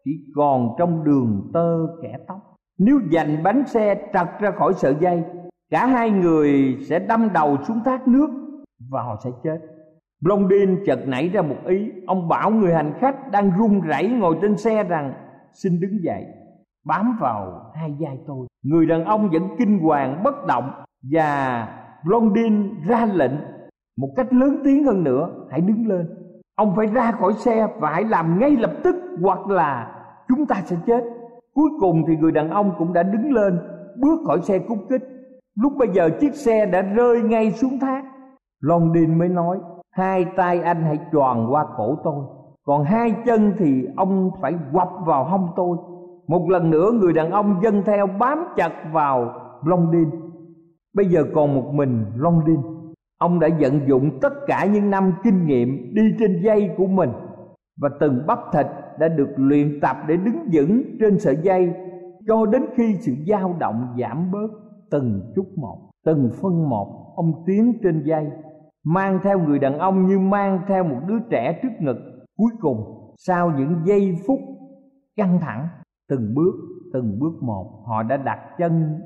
chỉ 0.05 0.11
còn 0.35 0.69
trong 0.77 1.03
đường 1.03 1.51
tơ 1.53 1.77
kẻ 2.01 2.17
tóc. 2.27 2.55
Nếu 2.77 2.99
giành 3.11 3.43
bánh 3.43 3.63
xe 3.67 3.95
trật 4.13 4.27
ra 4.39 4.51
khỏi 4.51 4.73
sợi 4.73 4.95
dây, 4.99 5.23
cả 5.69 5.85
hai 5.85 6.09
người 6.09 6.77
sẽ 6.89 6.99
đâm 6.99 7.33
đầu 7.33 7.57
xuống 7.67 7.79
thác 7.85 8.07
nước 8.07 8.29
và 8.89 9.01
họ 9.01 9.15
sẽ 9.23 9.29
chết. 9.43 9.57
Blondin 10.21 10.85
chợt 10.85 11.07
nảy 11.07 11.29
ra 11.29 11.41
một 11.41 11.55
ý. 11.65 11.91
Ông 12.07 12.27
bảo 12.27 12.51
người 12.51 12.73
hành 12.73 12.93
khách 12.99 13.31
đang 13.31 13.51
run 13.57 13.81
rẩy 13.81 14.09
ngồi 14.09 14.37
trên 14.41 14.57
xe 14.57 14.83
rằng, 14.83 15.13
Xin 15.53 15.79
đứng 15.79 16.03
dậy, 16.03 16.25
Bám 16.85 17.17
vào 17.19 17.71
hai 17.75 17.95
vai 17.99 18.17
tôi. 18.27 18.47
Người 18.63 18.85
đàn 18.85 19.05
ông 19.05 19.29
vẫn 19.29 19.43
kinh 19.59 19.79
hoàng, 19.79 20.23
bất 20.23 20.45
động 20.47 20.71
Và 21.11 21.67
Blondin 22.05 22.83
ra 22.87 23.05
lệnh 23.05 23.35
Một 23.97 24.09
cách 24.15 24.33
lớn 24.33 24.61
tiếng 24.63 24.83
hơn 24.83 25.03
nữa, 25.03 25.29
Hãy 25.51 25.61
đứng 25.61 25.87
lên 25.87 26.20
ông 26.61 26.75
phải 26.75 26.87
ra 26.87 27.11
khỏi 27.11 27.33
xe 27.33 27.67
và 27.79 27.89
hãy 27.89 28.03
làm 28.03 28.39
ngay 28.39 28.51
lập 28.51 28.71
tức, 28.83 28.95
hoặc 29.21 29.47
là 29.47 29.91
chúng 30.27 30.45
ta 30.45 30.55
sẽ 30.65 30.75
chết. 30.85 31.03
Cuối 31.53 31.69
cùng 31.79 32.03
thì 32.07 32.15
người 32.15 32.31
đàn 32.31 32.49
ông 32.49 32.71
cũng 32.77 32.93
đã 32.93 33.03
đứng 33.03 33.33
lên, 33.33 33.59
bước 34.01 34.19
khỏi 34.27 34.41
xe 34.41 34.59
cút 34.59 34.77
kích 34.89 35.01
lúc 35.55 35.73
bây 35.77 35.87
giờ 35.87 36.09
chiếc 36.19 36.35
xe 36.35 36.65
đã 36.65 36.81
rơi 36.81 37.21
ngay 37.21 37.51
xuống 37.51 37.79
thác. 37.79 38.03
London 38.59 39.19
mới 39.19 39.29
nói, 39.29 39.57
hai 39.91 40.25
tay 40.35 40.61
anh 40.61 40.83
hãy 40.83 40.99
tròn 41.13 41.47
qua 41.51 41.65
cổ 41.77 41.97
tôi, 42.03 42.23
còn 42.65 42.83
hai 42.83 43.15
chân 43.25 43.53
thì 43.57 43.87
ông 43.97 44.31
phải 44.41 44.53
quặp 44.73 44.87
vào 45.05 45.23
hông 45.23 45.47
tôi. 45.55 45.77
Một 46.27 46.49
lần 46.49 46.69
nữa, 46.69 46.91
người 46.91 47.13
đàn 47.13 47.31
ông 47.31 47.55
dâng 47.63 47.83
theo 47.85 48.07
bám 48.07 48.45
chặt 48.55 48.71
vào 48.91 49.33
London. 49.65 50.11
Bây 50.93 51.05
giờ 51.05 51.23
còn 51.35 51.55
một 51.55 51.73
mình 51.73 52.05
London 52.15 52.80
ông 53.21 53.39
đã 53.39 53.49
vận 53.59 53.87
dụng 53.87 54.19
tất 54.21 54.33
cả 54.47 54.65
những 54.65 54.89
năm 54.89 55.13
kinh 55.23 55.45
nghiệm 55.45 55.93
đi 55.93 56.01
trên 56.19 56.41
dây 56.43 56.69
của 56.77 56.87
mình. 56.87 57.09
Và 57.81 57.89
từng 57.99 58.23
bắp 58.27 58.39
thịt 58.53 58.65
đã 58.99 59.07
được 59.07 59.29
luyện 59.35 59.79
tập 59.81 59.97
để 60.07 60.17
đứng 60.17 60.49
vững 60.53 60.83
trên 60.99 61.19
sợi 61.19 61.37
dây 61.43 61.73
cho 62.27 62.45
đến 62.45 62.61
khi 62.75 62.95
sự 62.99 63.13
dao 63.27 63.55
động 63.59 63.87
giảm 63.99 64.31
bớt 64.31 64.47
từng 64.91 65.31
chút 65.35 65.45
một. 65.55 65.77
Từng 66.05 66.29
phân 66.41 66.69
một, 66.69 67.13
ông 67.15 67.43
tiến 67.45 67.73
trên 67.83 68.03
dây, 68.03 68.27
mang 68.83 69.19
theo 69.23 69.39
người 69.39 69.59
đàn 69.59 69.77
ông 69.77 70.07
như 70.07 70.19
mang 70.19 70.61
theo 70.67 70.83
một 70.83 70.99
đứa 71.07 71.19
trẻ 71.29 71.59
trước 71.63 71.71
ngực. 71.79 71.97
Cuối 72.37 72.51
cùng, 72.59 73.11
sau 73.17 73.51
những 73.57 73.75
giây 73.85 74.17
phút 74.27 74.39
căng 75.15 75.39
thẳng, 75.41 75.67
từng 76.09 76.35
bước 76.35 76.53
từng 76.93 77.19
bước 77.19 77.43
một, 77.43 77.83
họ 77.85 78.03
đã 78.03 78.17
đặt 78.17 78.39
chân 78.57 78.99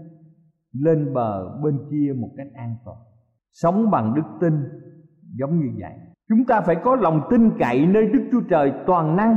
lên 0.73 1.13
bờ 1.13 1.58
bên 1.63 1.80
kia 1.91 2.13
một 2.17 2.30
cách 2.38 2.47
an 2.54 2.75
toàn 2.86 2.97
sống 3.61 3.91
bằng 3.91 4.13
đức 4.15 4.21
tin, 4.39 4.53
giống 5.35 5.59
như 5.59 5.71
vậy. 5.79 5.91
Chúng 6.29 6.45
ta 6.45 6.61
phải 6.61 6.75
có 6.75 6.95
lòng 6.95 7.21
tin 7.29 7.51
cậy 7.59 7.85
nơi 7.85 8.07
đức 8.07 8.23
chúa 8.31 8.41
trời 8.49 8.73
toàn 8.87 9.15
năng, 9.15 9.35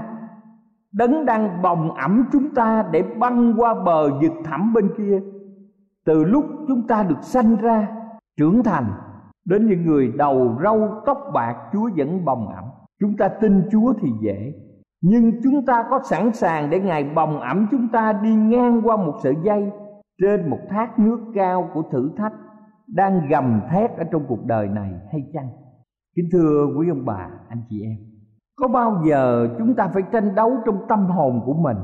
đấng 0.93 1.27
đang 1.27 1.63
bồng 1.63 1.95
ẩm 1.95 2.25
chúng 2.33 2.55
ta 2.55 2.85
để 2.91 3.03
băng 3.03 3.55
qua 3.57 3.75
bờ 3.85 4.21
vực 4.21 4.33
thẳm 4.45 4.73
bên 4.73 4.91
kia. 4.99 5.21
Từ 6.07 6.25
lúc 6.25 6.45
chúng 6.69 6.87
ta 6.87 7.03
được 7.03 7.23
sanh 7.23 7.57
ra, 7.57 7.89
trưởng 8.37 8.63
thành, 8.63 8.85
đến 9.45 9.67
những 9.67 9.87
người 9.87 10.13
đầu 10.17 10.59
râu 10.63 11.03
tóc 11.07 11.19
bạc, 11.35 11.57
chúa 11.73 11.91
vẫn 11.97 12.25
bồng 12.25 12.49
ẩm. 12.49 12.65
Chúng 13.01 13.17
ta 13.17 13.29
tin 13.29 13.69
chúa 13.73 13.93
thì 14.01 14.09
dễ. 14.21 14.53
Nhưng 15.01 15.43
chúng 15.43 15.67
ta 15.67 15.85
có 15.91 16.01
sẵn 16.05 16.33
sàng 16.33 16.71
để 16.71 16.81
ngài 16.81 17.05
bồng 17.05 17.41
ẩm 17.41 17.67
chúng 17.71 17.89
ta 17.89 18.13
đi 18.13 18.35
ngang 18.35 18.81
qua 18.85 18.97
một 18.97 19.15
sợi 19.23 19.37
dây 19.43 19.71
trên 20.21 20.51
một 20.51 20.59
thác 20.71 20.99
nước 20.99 21.21
cao 21.35 21.71
của 21.75 21.83
thử 21.83 22.11
thách 22.17 22.33
đang 22.95 23.29
gầm 23.29 23.61
thét 23.71 23.91
ở 23.91 24.05
trong 24.05 24.23
cuộc 24.29 24.45
đời 24.45 24.69
này 24.69 24.93
hay 25.13 25.21
chăng? 25.33 25.49
Kính 26.17 26.29
thưa 26.33 26.67
quý 26.79 26.89
ông 26.89 27.05
bà, 27.05 27.31
anh 27.49 27.63
chị 27.71 27.83
em, 27.83 27.97
có 28.57 28.69
bao 28.69 29.03
giờ 29.09 29.49
chúng 29.59 29.75
ta 29.75 29.89
phải 29.95 30.03
tranh 30.13 30.35
đấu 30.35 30.53
trong 30.67 30.79
tâm 30.89 31.07
hồn 31.07 31.41
của 31.47 31.55
mình 31.55 31.77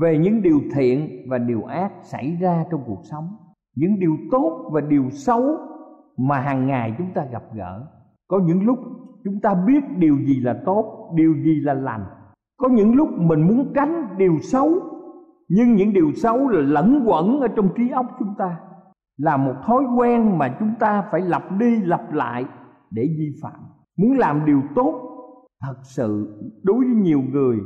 về 0.00 0.18
những 0.18 0.42
điều 0.42 0.60
thiện 0.74 1.26
và 1.30 1.38
điều 1.38 1.64
ác 1.64 1.92
xảy 2.02 2.36
ra 2.40 2.64
trong 2.70 2.82
cuộc 2.86 3.02
sống? 3.10 3.28
Những 3.76 3.98
điều 3.98 4.16
tốt 4.30 4.70
và 4.72 4.80
điều 4.80 5.10
xấu 5.10 5.42
mà 6.16 6.40
hàng 6.40 6.66
ngày 6.66 6.94
chúng 6.98 7.10
ta 7.14 7.24
gặp 7.32 7.42
gỡ? 7.54 7.86
Có 8.28 8.40
những 8.46 8.62
lúc 8.62 8.78
chúng 9.24 9.40
ta 9.40 9.54
biết 9.66 9.84
điều 9.98 10.16
gì 10.18 10.40
là 10.40 10.60
tốt, 10.64 11.10
điều 11.14 11.34
gì 11.34 11.60
là 11.60 11.74
lành. 11.74 12.04
Có 12.56 12.68
những 12.68 12.94
lúc 12.94 13.08
mình 13.18 13.40
muốn 13.40 13.72
tránh 13.74 14.04
điều 14.16 14.38
xấu, 14.42 14.70
nhưng 15.48 15.74
những 15.74 15.92
điều 15.92 16.12
xấu 16.12 16.48
là 16.48 16.60
lẫn 16.60 17.04
quẩn 17.06 17.40
ở 17.40 17.48
trong 17.48 17.68
trí 17.76 17.90
óc 17.90 18.06
chúng 18.18 18.34
ta 18.38 18.60
là 19.18 19.36
một 19.36 19.54
thói 19.66 19.84
quen 19.96 20.38
mà 20.38 20.56
chúng 20.58 20.74
ta 20.80 21.02
phải 21.10 21.20
lặp 21.20 21.58
đi 21.58 21.80
lặp 21.80 22.12
lại 22.12 22.44
để 22.90 23.02
vi 23.18 23.32
phạm. 23.42 23.60
Muốn 23.98 24.18
làm 24.18 24.46
điều 24.46 24.62
tốt, 24.74 24.94
thật 25.60 25.76
sự 25.82 26.38
đối 26.62 26.76
với 26.76 26.94
nhiều 26.94 27.20
người 27.32 27.58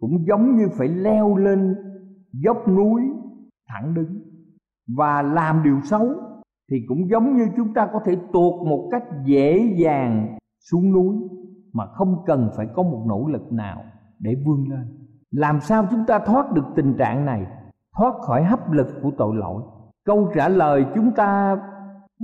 cũng 0.00 0.26
giống 0.26 0.56
như 0.56 0.68
phải 0.78 0.88
leo 0.88 1.36
lên 1.36 1.74
dốc 2.32 2.68
núi 2.68 3.02
thẳng 3.68 3.94
đứng. 3.94 4.22
Và 4.96 5.22
làm 5.22 5.62
điều 5.62 5.80
xấu 5.80 6.08
thì 6.70 6.76
cũng 6.88 7.08
giống 7.08 7.36
như 7.36 7.46
chúng 7.56 7.74
ta 7.74 7.88
có 7.92 8.00
thể 8.04 8.16
tuột 8.32 8.66
một 8.66 8.88
cách 8.90 9.04
dễ 9.24 9.74
dàng 9.76 10.36
xuống 10.70 10.92
núi 10.92 11.16
mà 11.72 11.86
không 11.86 12.22
cần 12.26 12.50
phải 12.56 12.66
có 12.74 12.82
một 12.82 13.04
nỗ 13.08 13.26
lực 13.28 13.52
nào 13.52 13.84
để 14.18 14.34
vươn 14.46 14.68
lên. 14.70 15.06
Làm 15.30 15.60
sao 15.60 15.86
chúng 15.90 16.04
ta 16.06 16.18
thoát 16.18 16.52
được 16.52 16.64
tình 16.76 16.94
trạng 16.98 17.24
này? 17.24 17.46
Thoát 17.96 18.14
khỏi 18.20 18.44
hấp 18.44 18.72
lực 18.72 18.86
của 19.02 19.10
tội 19.18 19.36
lỗi 19.36 19.62
câu 20.04 20.30
trả 20.34 20.48
lời 20.48 20.86
chúng 20.94 21.10
ta 21.16 21.56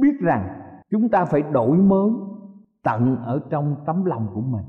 biết 0.01 0.21
rằng 0.21 0.49
chúng 0.91 1.09
ta 1.09 1.25
phải 1.25 1.43
đổi 1.43 1.77
mới 1.77 2.11
tận 2.85 3.17
ở 3.25 3.41
trong 3.51 3.77
tấm 3.87 4.05
lòng 4.05 4.27
của 4.35 4.41
mình. 4.41 4.65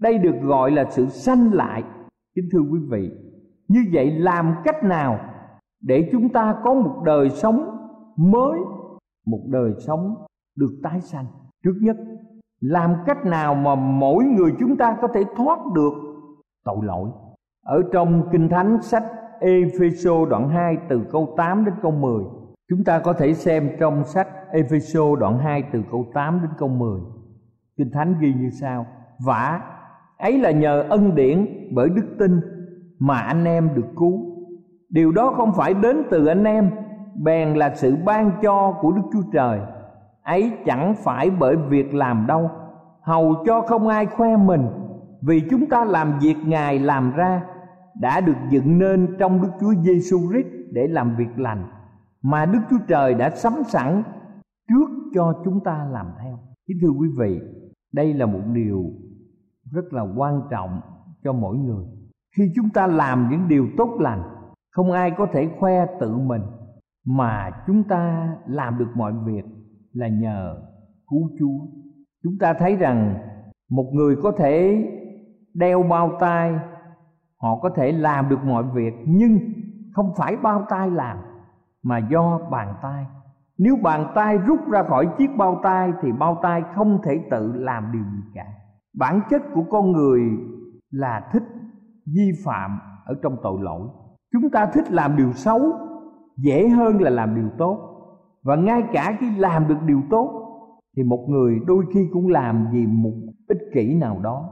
Đây 0.00 0.18
được 0.18 0.34
gọi 0.42 0.70
là 0.70 0.84
sự 0.90 1.06
sanh 1.06 1.52
lại. 1.52 1.82
Kính 2.34 2.48
thưa 2.52 2.60
quý 2.72 2.80
vị, 2.90 3.10
như 3.68 3.80
vậy 3.92 4.10
làm 4.10 4.54
cách 4.64 4.84
nào 4.84 5.18
để 5.80 6.08
chúng 6.12 6.28
ta 6.28 6.54
có 6.64 6.74
một 6.74 7.02
đời 7.04 7.30
sống 7.30 7.76
mới, 8.16 8.58
một 9.26 9.40
đời 9.46 9.72
sống 9.78 10.14
được 10.56 10.80
tái 10.82 11.00
sanh? 11.00 11.26
Trước 11.64 11.74
nhất, 11.80 11.96
làm 12.60 12.94
cách 13.06 13.26
nào 13.26 13.54
mà 13.54 13.74
mỗi 13.74 14.24
người 14.24 14.52
chúng 14.58 14.76
ta 14.76 14.96
có 15.02 15.08
thể 15.08 15.24
thoát 15.36 15.58
được 15.74 15.92
tội 16.64 16.78
lỗi? 16.82 17.10
Ở 17.64 17.82
trong 17.92 18.28
kinh 18.32 18.48
thánh 18.48 18.82
sách 18.82 19.04
Epheso 19.40 20.26
đoạn 20.30 20.48
2 20.48 20.76
từ 20.88 21.00
câu 21.10 21.34
8 21.36 21.64
đến 21.64 21.74
câu 21.82 21.90
10 21.90 22.24
chúng 22.72 22.84
ta 22.84 22.98
có 22.98 23.12
thể 23.12 23.34
xem 23.34 23.70
trong 23.80 24.04
sách 24.04 24.28
Epheso 24.52 25.16
đoạn 25.20 25.38
2 25.38 25.62
từ 25.72 25.82
câu 25.90 26.06
8 26.14 26.40
đến 26.42 26.50
câu 26.58 26.68
10 26.68 27.00
kinh 27.76 27.90
thánh 27.90 28.14
ghi 28.20 28.34
như 28.34 28.50
sau, 28.50 28.86
vả, 29.18 29.60
ấy 30.18 30.38
là 30.38 30.50
nhờ 30.50 30.86
ân 30.88 31.14
điển 31.14 31.46
bởi 31.74 31.88
đức 31.88 32.06
tin 32.18 32.40
mà 32.98 33.18
anh 33.18 33.44
em 33.44 33.74
được 33.74 33.86
cứu. 33.96 34.20
Điều 34.88 35.12
đó 35.12 35.34
không 35.36 35.52
phải 35.56 35.74
đến 35.74 36.02
từ 36.10 36.26
anh 36.26 36.44
em, 36.44 36.70
bèn 37.22 37.54
là 37.54 37.74
sự 37.74 37.96
ban 38.04 38.30
cho 38.42 38.74
của 38.80 38.92
đức 38.92 39.02
chúa 39.12 39.22
trời. 39.32 39.60
Ấy 40.22 40.52
chẳng 40.66 40.94
phải 41.04 41.30
bởi 41.30 41.56
việc 41.56 41.94
làm 41.94 42.26
đâu, 42.26 42.50
hầu 43.00 43.34
cho 43.46 43.60
không 43.60 43.88
ai 43.88 44.06
khoe 44.06 44.36
mình. 44.36 44.66
Vì 45.20 45.42
chúng 45.50 45.66
ta 45.68 45.84
làm 45.84 46.18
việc 46.18 46.36
ngài 46.46 46.78
làm 46.78 47.12
ra, 47.12 47.42
đã 47.94 48.20
được 48.20 48.36
dựng 48.50 48.78
nên 48.78 49.16
trong 49.18 49.42
đức 49.42 49.50
chúa 49.60 49.74
giêsu 49.82 50.18
christ 50.30 50.48
để 50.72 50.86
làm 50.88 51.16
việc 51.16 51.38
lành 51.38 51.64
mà 52.22 52.46
đức 52.46 52.60
chúa 52.70 52.78
trời 52.88 53.14
đã 53.14 53.30
sắm 53.30 53.52
sẵn 53.68 54.02
trước 54.68 54.90
cho 55.14 55.42
chúng 55.44 55.64
ta 55.64 55.88
làm 55.90 56.06
theo. 56.22 56.38
Kính 56.66 56.78
thưa 56.82 56.88
quý 56.88 57.08
vị, 57.18 57.40
đây 57.92 58.14
là 58.14 58.26
một 58.26 58.40
điều 58.52 58.84
rất 59.72 59.92
là 59.92 60.02
quan 60.16 60.42
trọng 60.50 60.80
cho 61.24 61.32
mỗi 61.32 61.56
người. 61.56 61.84
Khi 62.36 62.52
chúng 62.54 62.70
ta 62.70 62.86
làm 62.86 63.28
những 63.30 63.48
điều 63.48 63.68
tốt 63.76 63.96
lành, 64.00 64.22
không 64.70 64.92
ai 64.92 65.10
có 65.10 65.26
thể 65.32 65.50
khoe 65.58 65.86
tự 66.00 66.18
mình, 66.18 66.42
mà 67.06 67.50
chúng 67.66 67.82
ta 67.82 68.34
làm 68.46 68.78
được 68.78 68.88
mọi 68.94 69.12
việc 69.24 69.44
là 69.92 70.08
nhờ 70.08 70.62
cứu 71.10 71.30
chúa. 71.38 71.66
Chúng 72.22 72.38
ta 72.40 72.54
thấy 72.54 72.76
rằng 72.76 73.14
một 73.70 73.90
người 73.92 74.16
có 74.22 74.32
thể 74.38 74.84
đeo 75.54 75.82
bao 75.82 76.16
tay, 76.20 76.54
họ 77.40 77.58
có 77.62 77.70
thể 77.70 77.92
làm 77.92 78.28
được 78.28 78.44
mọi 78.44 78.64
việc, 78.74 78.94
nhưng 79.06 79.38
không 79.92 80.12
phải 80.16 80.36
bao 80.36 80.66
tay 80.68 80.90
làm 80.90 81.18
mà 81.82 81.98
do 81.98 82.40
bàn 82.50 82.74
tay. 82.82 83.06
Nếu 83.58 83.76
bàn 83.82 84.12
tay 84.14 84.38
rút 84.38 84.70
ra 84.70 84.82
khỏi 84.82 85.08
chiếc 85.18 85.36
bao 85.36 85.60
tay 85.62 85.92
thì 86.02 86.12
bao 86.12 86.38
tay 86.42 86.62
không 86.74 86.98
thể 87.04 87.20
tự 87.30 87.52
làm 87.54 87.92
điều 87.92 88.02
gì 88.02 88.30
cả. 88.34 88.46
Bản 88.98 89.20
chất 89.30 89.42
của 89.54 89.64
con 89.70 89.92
người 89.92 90.20
là 90.90 91.28
thích 91.32 91.42
vi 92.14 92.32
phạm 92.44 92.78
ở 93.04 93.14
trong 93.22 93.36
tội 93.42 93.58
lỗi. 93.62 93.88
Chúng 94.32 94.50
ta 94.50 94.66
thích 94.66 94.90
làm 94.90 95.16
điều 95.16 95.32
xấu, 95.32 95.60
dễ 96.36 96.68
hơn 96.68 97.00
là 97.00 97.10
làm 97.10 97.34
điều 97.34 97.48
tốt. 97.58 97.88
Và 98.42 98.56
ngay 98.56 98.82
cả 98.92 99.16
khi 99.20 99.36
làm 99.36 99.68
được 99.68 99.82
điều 99.86 100.02
tốt, 100.10 100.38
thì 100.96 101.02
một 101.02 101.26
người 101.28 101.60
đôi 101.66 101.84
khi 101.94 102.08
cũng 102.12 102.28
làm 102.28 102.66
vì 102.72 102.86
một 102.86 103.12
ích 103.48 103.58
kỷ 103.74 103.94
nào 103.94 104.18
đó. 104.22 104.48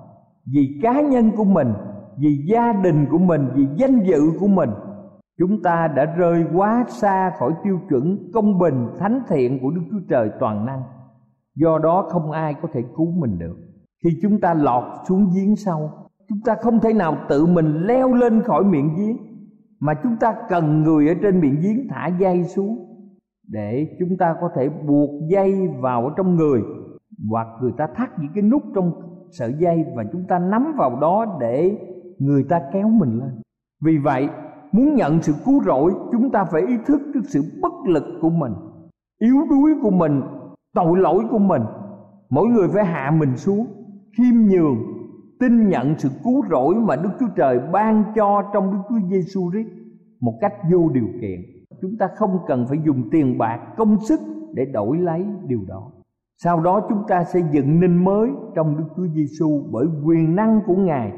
Vì 0.54 0.80
cá 0.82 1.00
nhân 1.00 1.30
của 1.36 1.44
mình, 1.44 1.72
vì 2.18 2.44
gia 2.46 2.72
đình 2.72 3.06
của 3.10 3.18
mình, 3.18 3.48
vì 3.54 3.66
danh 3.76 4.00
dự 4.00 4.20
của 4.40 4.48
mình 4.48 4.70
chúng 5.40 5.62
ta 5.62 5.88
đã 5.96 6.04
rơi 6.04 6.44
quá 6.54 6.84
xa 6.88 7.32
khỏi 7.38 7.52
tiêu 7.64 7.80
chuẩn 7.88 8.30
công 8.32 8.58
bình, 8.58 8.86
thánh 8.98 9.20
thiện 9.28 9.58
của 9.62 9.70
đức 9.70 9.82
chúa 9.90 10.00
trời 10.08 10.30
toàn 10.40 10.66
năng. 10.66 10.82
Do 11.54 11.78
đó 11.78 12.06
không 12.08 12.30
ai 12.30 12.54
có 12.62 12.68
thể 12.72 12.82
cứu 12.96 13.10
mình 13.10 13.38
được. 13.38 13.56
Khi 14.04 14.10
chúng 14.22 14.40
ta 14.40 14.54
lọt 14.54 14.84
xuống 15.08 15.30
giếng 15.34 15.56
sâu 15.56 15.90
chúng 16.30 16.40
ta 16.44 16.54
không 16.54 16.80
thể 16.80 16.92
nào 16.92 17.16
tự 17.28 17.46
mình 17.46 17.82
leo 17.82 18.14
lên 18.14 18.42
khỏi 18.42 18.64
miệng 18.64 18.90
giếng, 18.96 19.16
mà 19.80 19.94
chúng 20.02 20.16
ta 20.16 20.34
cần 20.48 20.82
người 20.82 21.08
ở 21.08 21.14
trên 21.22 21.40
miệng 21.40 21.60
giếng 21.60 21.88
thả 21.88 22.06
dây 22.06 22.44
xuống 22.44 22.86
để 23.48 23.96
chúng 23.98 24.16
ta 24.18 24.34
có 24.40 24.50
thể 24.56 24.68
buộc 24.68 25.10
dây 25.28 25.68
vào 25.80 26.10
trong 26.16 26.36
người, 26.36 26.62
hoặc 27.30 27.46
người 27.62 27.72
ta 27.78 27.86
thắt 27.94 28.18
những 28.18 28.32
cái 28.34 28.42
nút 28.42 28.62
trong 28.74 28.92
sợi 29.30 29.54
dây 29.58 29.84
và 29.96 30.04
chúng 30.12 30.24
ta 30.28 30.38
nắm 30.38 30.74
vào 30.78 31.00
đó 31.00 31.38
để 31.40 31.78
người 32.18 32.44
ta 32.48 32.60
kéo 32.72 32.88
mình 32.88 33.18
lên. 33.18 33.40
Vì 33.84 33.98
vậy 33.98 34.28
muốn 34.72 34.94
nhận 34.94 35.22
sự 35.22 35.32
cứu 35.44 35.62
rỗi 35.62 35.92
chúng 36.12 36.30
ta 36.30 36.44
phải 36.44 36.62
ý 36.62 36.74
thức 36.86 37.00
trước 37.14 37.20
sự 37.24 37.40
bất 37.62 37.72
lực 37.86 38.04
của 38.20 38.30
mình 38.30 38.52
yếu 39.18 39.36
đuối 39.50 39.74
của 39.82 39.90
mình 39.90 40.22
tội 40.74 40.98
lỗi 40.98 41.24
của 41.30 41.38
mình 41.38 41.62
mỗi 42.30 42.48
người 42.48 42.68
phải 42.68 42.84
hạ 42.84 43.10
mình 43.20 43.36
xuống 43.36 43.66
khiêm 44.18 44.34
nhường 44.34 44.76
tin 45.40 45.68
nhận 45.68 45.94
sự 45.98 46.08
cứu 46.24 46.44
rỗi 46.50 46.74
mà 46.74 46.96
Đức 46.96 47.10
Chúa 47.20 47.28
Trời 47.36 47.60
ban 47.72 48.04
cho 48.14 48.42
trong 48.52 48.72
Đức 48.72 48.78
Chúa 48.88 49.08
Giêsu 49.08 49.50
Christ 49.50 49.68
một 50.20 50.38
cách 50.40 50.52
vô 50.72 50.88
điều 50.88 51.06
kiện. 51.20 51.40
Chúng 51.82 51.96
ta 51.98 52.08
không 52.16 52.38
cần 52.46 52.66
phải 52.68 52.78
dùng 52.84 53.10
tiền 53.10 53.38
bạc, 53.38 53.58
công 53.76 53.96
sức 54.00 54.20
để 54.54 54.64
đổi 54.64 54.98
lấy 54.98 55.26
điều 55.46 55.60
đó. 55.68 55.92
Sau 56.42 56.60
đó 56.60 56.86
chúng 56.88 57.02
ta 57.08 57.24
sẽ 57.24 57.40
dựng 57.52 57.80
nên 57.80 58.04
mới 58.04 58.30
trong 58.54 58.76
Đức 58.78 58.84
Chúa 58.96 59.06
Giêsu 59.14 59.62
bởi 59.72 59.86
quyền 60.04 60.36
năng 60.36 60.60
của 60.66 60.76
Ngài 60.76 61.12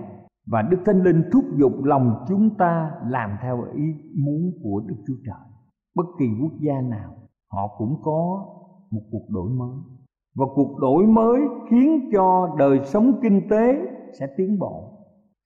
và 0.47 0.63
Đức 0.63 0.77
Thánh 0.85 1.03
Linh 1.03 1.23
thúc 1.33 1.45
giục 1.57 1.85
lòng 1.85 2.25
chúng 2.29 2.51
ta 2.59 2.91
làm 3.07 3.31
theo 3.43 3.65
ý 3.75 3.85
muốn 4.25 4.53
của 4.63 4.83
Đức 4.87 4.97
Chúa 5.07 5.17
Trời. 5.27 5.47
Bất 5.97 6.07
kỳ 6.19 6.27
quốc 6.43 6.53
gia 6.61 6.81
nào, 6.81 7.15
họ 7.53 7.69
cũng 7.79 8.03
có 8.03 8.47
một 8.91 9.03
cuộc 9.11 9.31
đổi 9.31 9.51
mới 9.51 9.77
và 10.35 10.47
cuộc 10.55 10.79
đổi 10.81 11.07
mới 11.07 11.41
khiến 11.71 12.11
cho 12.13 12.55
đời 12.59 12.81
sống 12.85 13.13
kinh 13.23 13.49
tế 13.51 13.81
sẽ 14.19 14.27
tiến 14.37 14.59
bộ, 14.59 14.93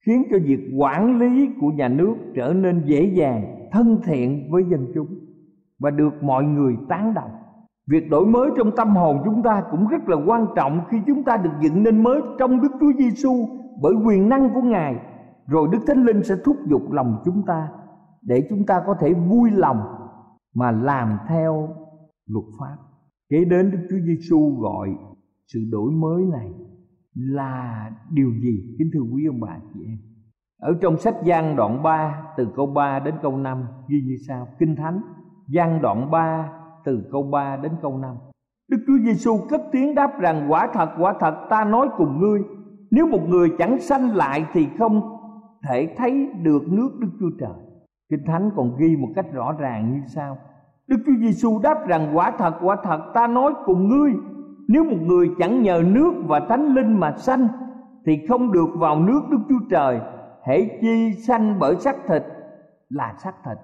khiến 0.07 0.23
cho 0.31 0.39
việc 0.45 0.61
quản 0.79 1.19
lý 1.19 1.49
của 1.61 1.69
nhà 1.69 1.89
nước 1.89 2.15
trở 2.35 2.53
nên 2.53 2.83
dễ 2.87 3.13
dàng, 3.15 3.69
thân 3.73 4.01
thiện 4.05 4.49
với 4.51 4.65
dân 4.71 4.87
chúng 4.95 5.09
và 5.79 5.91
được 5.91 6.23
mọi 6.23 6.45
người 6.45 6.77
tán 6.89 7.15
đồng 7.15 7.31
việc 7.91 8.11
đổi 8.11 8.27
mới 8.27 8.51
trong 8.57 8.71
tâm 8.77 8.97
hồn 8.97 9.23
chúng 9.25 9.43
ta 9.43 9.63
cũng 9.71 9.89
rất 9.89 10.09
là 10.09 10.17
quan 10.27 10.47
trọng 10.57 10.81
khi 10.89 10.99
chúng 11.07 11.23
ta 11.23 11.37
được 11.37 11.51
dựng 11.61 11.83
nên 11.83 12.03
mới 12.03 12.21
trong 12.39 12.61
Đức 12.61 12.69
Chúa 12.81 12.93
Giêsu 12.99 13.49
bởi 13.83 13.95
quyền 14.07 14.29
năng 14.29 14.55
của 14.55 14.63
Ngài, 14.63 14.97
rồi 15.47 15.69
Đức 15.73 15.79
Thánh 15.87 16.05
Linh 16.05 16.23
sẽ 16.23 16.35
thúc 16.45 16.57
giục 16.69 16.93
lòng 16.93 17.23
chúng 17.25 17.43
ta 17.47 17.69
để 18.23 18.47
chúng 18.51 18.67
ta 18.67 18.83
có 18.87 18.95
thể 19.01 19.15
vui 19.15 19.51
lòng 19.51 19.81
mà 20.55 20.71
làm 20.71 21.19
theo 21.29 21.69
luật 22.27 22.45
pháp. 22.59 22.77
Kế 23.29 23.45
đến 23.45 23.71
Đức 23.71 23.79
Chúa 23.91 23.97
Giêsu 24.07 24.59
gọi 24.61 24.89
sự 25.53 25.61
đổi 25.71 25.93
mới 25.93 26.25
này 26.25 26.53
là 27.15 27.91
điều 28.11 28.31
gì? 28.41 28.75
Kính 28.79 28.91
thưa 28.95 29.01
quý 29.01 29.27
ông 29.27 29.41
bà 29.41 29.59
chị 29.75 29.81
em. 29.87 29.99
Ở 30.61 30.79
trong 30.81 30.99
sách 30.99 31.15
Giăng 31.25 31.57
đoạn 31.57 31.83
3 31.83 32.23
từ 32.37 32.49
câu 32.57 32.67
3 32.67 32.99
đến 32.99 33.15
câu 33.23 33.37
5 33.37 33.65
ghi 33.89 34.01
như 34.07 34.17
sau. 34.29 34.49
Kinh 34.59 34.77
thánh 34.77 35.01
Giăng 35.49 35.83
đoạn 35.83 36.11
3 36.11 36.53
từ 36.85 37.09
câu 37.13 37.23
3 37.23 37.57
đến 37.57 37.73
câu 37.83 37.99
5 37.99 38.17
Đức 38.71 38.79
Chúa 38.87 38.99
Giêsu 39.05 39.39
cất 39.49 39.61
tiếng 39.73 39.95
đáp 39.95 40.21
rằng, 40.21 40.47
quả 40.49 40.71
thật 40.73 40.89
quả 40.99 41.15
thật, 41.21 41.47
ta 41.51 41.65
nói 41.65 41.89
cùng 41.97 42.21
ngươi 42.21 42.41
nếu 42.91 43.07
một 43.07 43.29
người 43.29 43.49
chẳng 43.59 43.81
sanh 43.81 44.17
lại 44.17 44.45
thì 44.53 44.69
không 44.79 45.19
thể 45.69 45.95
thấy 45.97 46.29
được 46.43 46.63
nước 46.69 46.91
Đức 47.01 47.09
Chúa 47.21 47.31
Trời. 47.41 47.67
Kinh 48.11 48.25
Thánh 48.27 48.51
còn 48.57 48.77
ghi 48.79 48.97
một 48.97 49.09
cách 49.15 49.27
rõ 49.33 49.53
ràng 49.53 49.93
như 49.93 50.01
sau. 50.07 50.39
Đức 50.87 50.97
Chúa 51.07 51.13
Giêsu 51.21 51.61
đáp 51.63 51.87
rằng, 51.87 52.13
quả 52.15 52.33
thật 52.39 52.55
quả 52.63 52.77
thật, 52.83 53.01
ta 53.15 53.27
nói 53.27 53.55
cùng 53.65 53.89
ngươi, 53.89 54.13
nếu 54.69 54.85
một 54.85 54.99
người 55.03 55.31
chẳng 55.39 55.63
nhờ 55.63 55.83
nước 55.87 56.13
và 56.27 56.41
thánh 56.49 56.75
linh 56.75 57.01
mà 57.01 57.17
sanh 57.17 57.49
thì 58.07 58.27
không 58.29 58.53
được 58.53 58.69
vào 58.75 59.01
nước 59.01 59.21
Đức 59.31 59.39
Chúa 59.49 59.69
Trời. 59.71 60.01
Hễ 60.45 60.79
chi 60.81 61.13
sanh 61.13 61.59
bởi 61.59 61.77
xác 61.77 61.97
thịt 62.09 62.23
là 62.89 63.15
xác 63.19 63.33
thịt, 63.45 63.59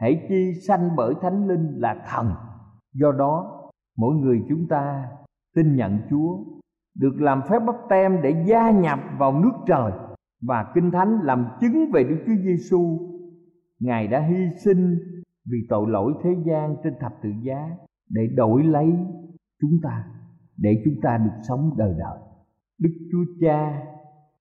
hễ 0.00 0.14
chi 0.28 0.52
sanh 0.68 0.90
bởi 0.96 1.14
thánh 1.22 1.48
linh 1.48 1.74
là 1.76 1.96
thần. 2.10 2.32
Do 2.92 3.12
đó, 3.12 3.62
mỗi 3.96 4.14
người 4.14 4.42
chúng 4.48 4.66
ta 4.68 5.04
tin 5.54 5.76
nhận 5.76 5.98
Chúa 6.10 6.36
được 7.00 7.14
làm 7.18 7.42
phép 7.50 7.58
bắp 7.66 7.76
tem 7.88 8.22
để 8.22 8.44
gia 8.46 8.70
nhập 8.70 8.98
vào 9.18 9.40
nước 9.40 9.52
trời 9.66 9.92
và 10.42 10.72
kinh 10.74 10.90
thánh 10.90 11.18
làm 11.22 11.46
chứng 11.60 11.90
về 11.92 12.04
Đức 12.04 12.16
Chúa 12.26 12.42
Giêsu 12.44 12.98
Ngài 13.80 14.08
đã 14.08 14.20
hy 14.20 14.46
sinh 14.64 14.98
vì 15.50 15.58
tội 15.68 15.90
lỗi 15.90 16.12
thế 16.22 16.30
gian 16.46 16.76
trên 16.84 16.94
thập 17.00 17.12
tự 17.22 17.28
giá 17.42 17.70
để 18.10 18.22
đổi 18.36 18.62
lấy 18.64 18.92
chúng 19.60 19.78
ta, 19.82 20.04
để 20.56 20.82
chúng 20.84 20.94
ta 21.02 21.18
được 21.18 21.40
sống 21.48 21.70
đời 21.76 21.94
đời. 21.98 22.18
Đức 22.78 22.90
chúa 23.12 23.24
cha, 23.40 23.82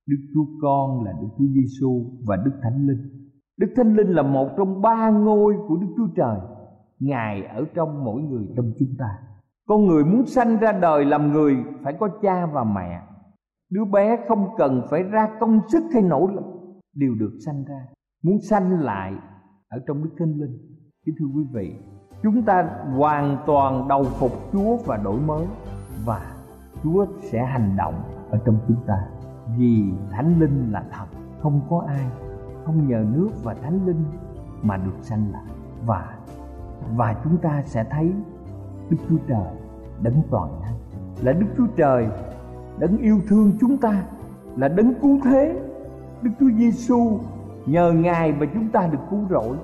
đức 0.07 0.17
chúa 0.33 0.45
con 0.61 1.03
là 1.03 1.11
đức 1.21 1.27
chúa 1.37 1.45
giêsu 1.45 2.05
và 2.27 2.35
đức 2.45 2.51
thánh 2.61 2.87
linh. 2.87 3.29
Đức 3.57 3.67
thánh 3.75 3.95
linh 3.95 4.07
là 4.07 4.23
một 4.23 4.49
trong 4.57 4.81
ba 4.81 5.09
ngôi 5.09 5.55
của 5.67 5.75
đức 5.75 5.87
chúa 5.97 6.07
trời. 6.15 6.39
Ngài 6.99 7.45
ở 7.45 7.65
trong 7.73 8.03
mỗi 8.05 8.21
người 8.21 8.47
trong 8.55 8.71
chúng 8.79 8.95
ta 8.97 9.09
con 9.67 9.87
người 9.87 10.03
muốn 10.03 10.25
sanh 10.25 10.57
ra 10.57 10.71
đời 10.71 11.05
làm 11.05 11.31
người 11.31 11.57
phải 11.83 11.93
có 11.99 12.09
cha 12.21 12.45
và 12.45 12.63
mẹ. 12.63 13.01
Đứa 13.69 13.85
bé 13.85 14.17
không 14.27 14.47
cần 14.57 14.81
phải 14.89 15.03
ra 15.03 15.29
công 15.39 15.59
sức 15.67 15.83
hay 15.93 16.01
nỗ 16.01 16.27
lực. 16.27 16.45
Đều 16.95 17.15
được 17.15 17.31
sanh 17.45 17.63
ra. 17.63 17.85
Muốn 18.23 18.39
sanh 18.41 18.79
lại 18.79 19.13
ở 19.69 19.79
trong 19.87 20.03
đức 20.03 20.09
thánh 20.19 20.33
linh. 20.39 20.57
Kính 21.05 21.15
thưa 21.19 21.25
quý 21.25 21.43
vị, 21.53 21.73
chúng 22.23 22.41
ta 22.41 22.69
hoàn 22.97 23.37
toàn 23.45 23.87
đầu 23.87 24.03
phục 24.03 24.31
chúa 24.51 24.77
và 24.85 24.97
đổi 24.97 25.19
mới 25.19 25.45
và 26.05 26.35
Chúa 26.83 27.05
sẽ 27.21 27.45
hành 27.45 27.75
động 27.77 27.93
ở 28.31 28.39
trong 28.45 28.57
chúng 28.67 28.77
ta. 28.87 29.07
Vì 29.57 29.83
Thánh 30.11 30.39
Linh 30.39 30.71
là 30.71 30.83
thật, 30.91 31.05
không 31.41 31.61
có 31.69 31.83
ai, 31.87 32.05
không 32.65 32.87
nhờ 32.87 33.05
nước 33.13 33.29
và 33.43 33.53
thánh 33.53 33.85
linh 33.85 34.03
mà 34.61 34.77
được 34.77 34.95
sanh 35.01 35.31
lại. 35.31 35.45
Và 35.85 36.17
và 36.95 37.15
chúng 37.23 37.37
ta 37.37 37.63
sẽ 37.65 37.83
thấy 37.83 38.13
Đức 38.89 38.97
Chúa 39.09 39.17
Trời 39.27 39.53
đấng 40.01 40.21
toàn 40.29 40.61
năng, 40.61 40.75
là 41.21 41.33
Đức 41.33 41.47
Chúa 41.57 41.67
Trời 41.75 42.07
đấng 42.79 42.97
yêu 42.97 43.19
thương 43.27 43.51
chúng 43.59 43.77
ta, 43.77 44.03
là 44.55 44.67
đấng 44.67 44.93
cứu 45.01 45.19
thế. 45.23 45.59
Đức 46.21 46.31
Chúa 46.39 46.49
Giêsu 46.57 47.19
nhờ 47.65 47.91
Ngài 47.91 48.31
mà 48.31 48.45
chúng 48.53 48.69
ta 48.69 48.87
được 48.87 48.99
cứu 49.09 49.19
rỗi, 49.29 49.57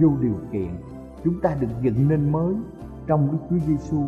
vô 0.00 0.08
điều 0.20 0.36
kiện 0.52 0.68
chúng 1.24 1.40
ta 1.40 1.54
được 1.60 1.68
dựng 1.82 2.08
nên 2.08 2.32
mới 2.32 2.54
trong 3.06 3.28
Đức 3.32 3.38
Chúa 3.50 3.66
Giêsu 3.66 4.04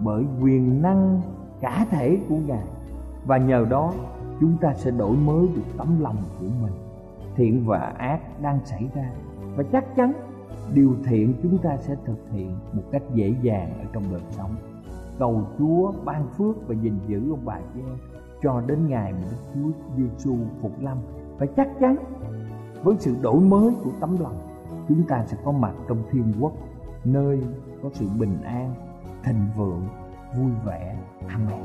bởi 0.00 0.24
quyền 0.42 0.82
năng 0.82 1.20
cả 1.60 1.86
thể 1.90 2.18
của 2.28 2.36
Ngài. 2.46 2.64
Và 3.26 3.36
nhờ 3.36 3.66
đó, 3.70 3.92
chúng 4.40 4.56
ta 4.60 4.74
sẽ 4.74 4.90
đổi 4.90 5.16
mới 5.16 5.48
được 5.56 5.62
tấm 5.76 6.00
lòng 6.00 6.16
của 6.40 6.46
mình. 6.62 6.72
Thiện 7.36 7.66
và 7.66 7.78
ác 7.78 8.42
đang 8.42 8.58
xảy 8.64 8.90
ra 8.94 9.10
và 9.56 9.64
chắc 9.72 9.96
chắn 9.96 10.12
điều 10.72 10.96
thiện 11.04 11.34
chúng 11.42 11.58
ta 11.58 11.76
sẽ 11.76 11.96
thực 12.04 12.30
hiện 12.32 12.56
một 12.72 12.82
cách 12.92 13.02
dễ 13.14 13.34
dàng 13.42 13.78
ở 13.78 13.84
trong 13.92 14.02
đời 14.12 14.22
sống. 14.30 14.56
Cầu 15.18 15.42
Chúa 15.58 15.92
ban 16.04 16.28
phước 16.28 16.68
và 16.68 16.74
gìn 16.74 16.94
giữ 17.06 17.30
ông 17.30 17.44
bà 17.44 17.58
chị 17.74 17.80
em 17.80 17.96
cho 18.42 18.60
đến 18.60 18.88
ngày 18.88 19.12
mà 19.12 19.18
Đức 19.30 19.36
Chúa 19.54 19.70
Giêsu 19.96 20.36
phục 20.60 20.72
lâm. 20.80 20.98
Và 21.38 21.46
chắc 21.56 21.68
chắn, 21.80 21.96
với 22.82 22.96
sự 22.98 23.16
đổi 23.22 23.40
mới 23.40 23.74
của 23.84 23.90
tấm 24.00 24.16
lòng, 24.20 24.38
chúng 24.88 25.02
ta 25.08 25.24
sẽ 25.26 25.36
có 25.44 25.52
mặt 25.52 25.72
trong 25.88 25.98
thiên 26.10 26.32
quốc, 26.40 26.52
nơi 27.04 27.42
có 27.82 27.90
sự 27.92 28.06
bình 28.18 28.42
an, 28.44 28.74
thịnh 29.24 29.48
vượng, 29.56 29.82
vui 30.38 30.50
vẻ, 30.64 30.96
amen. 31.28 31.64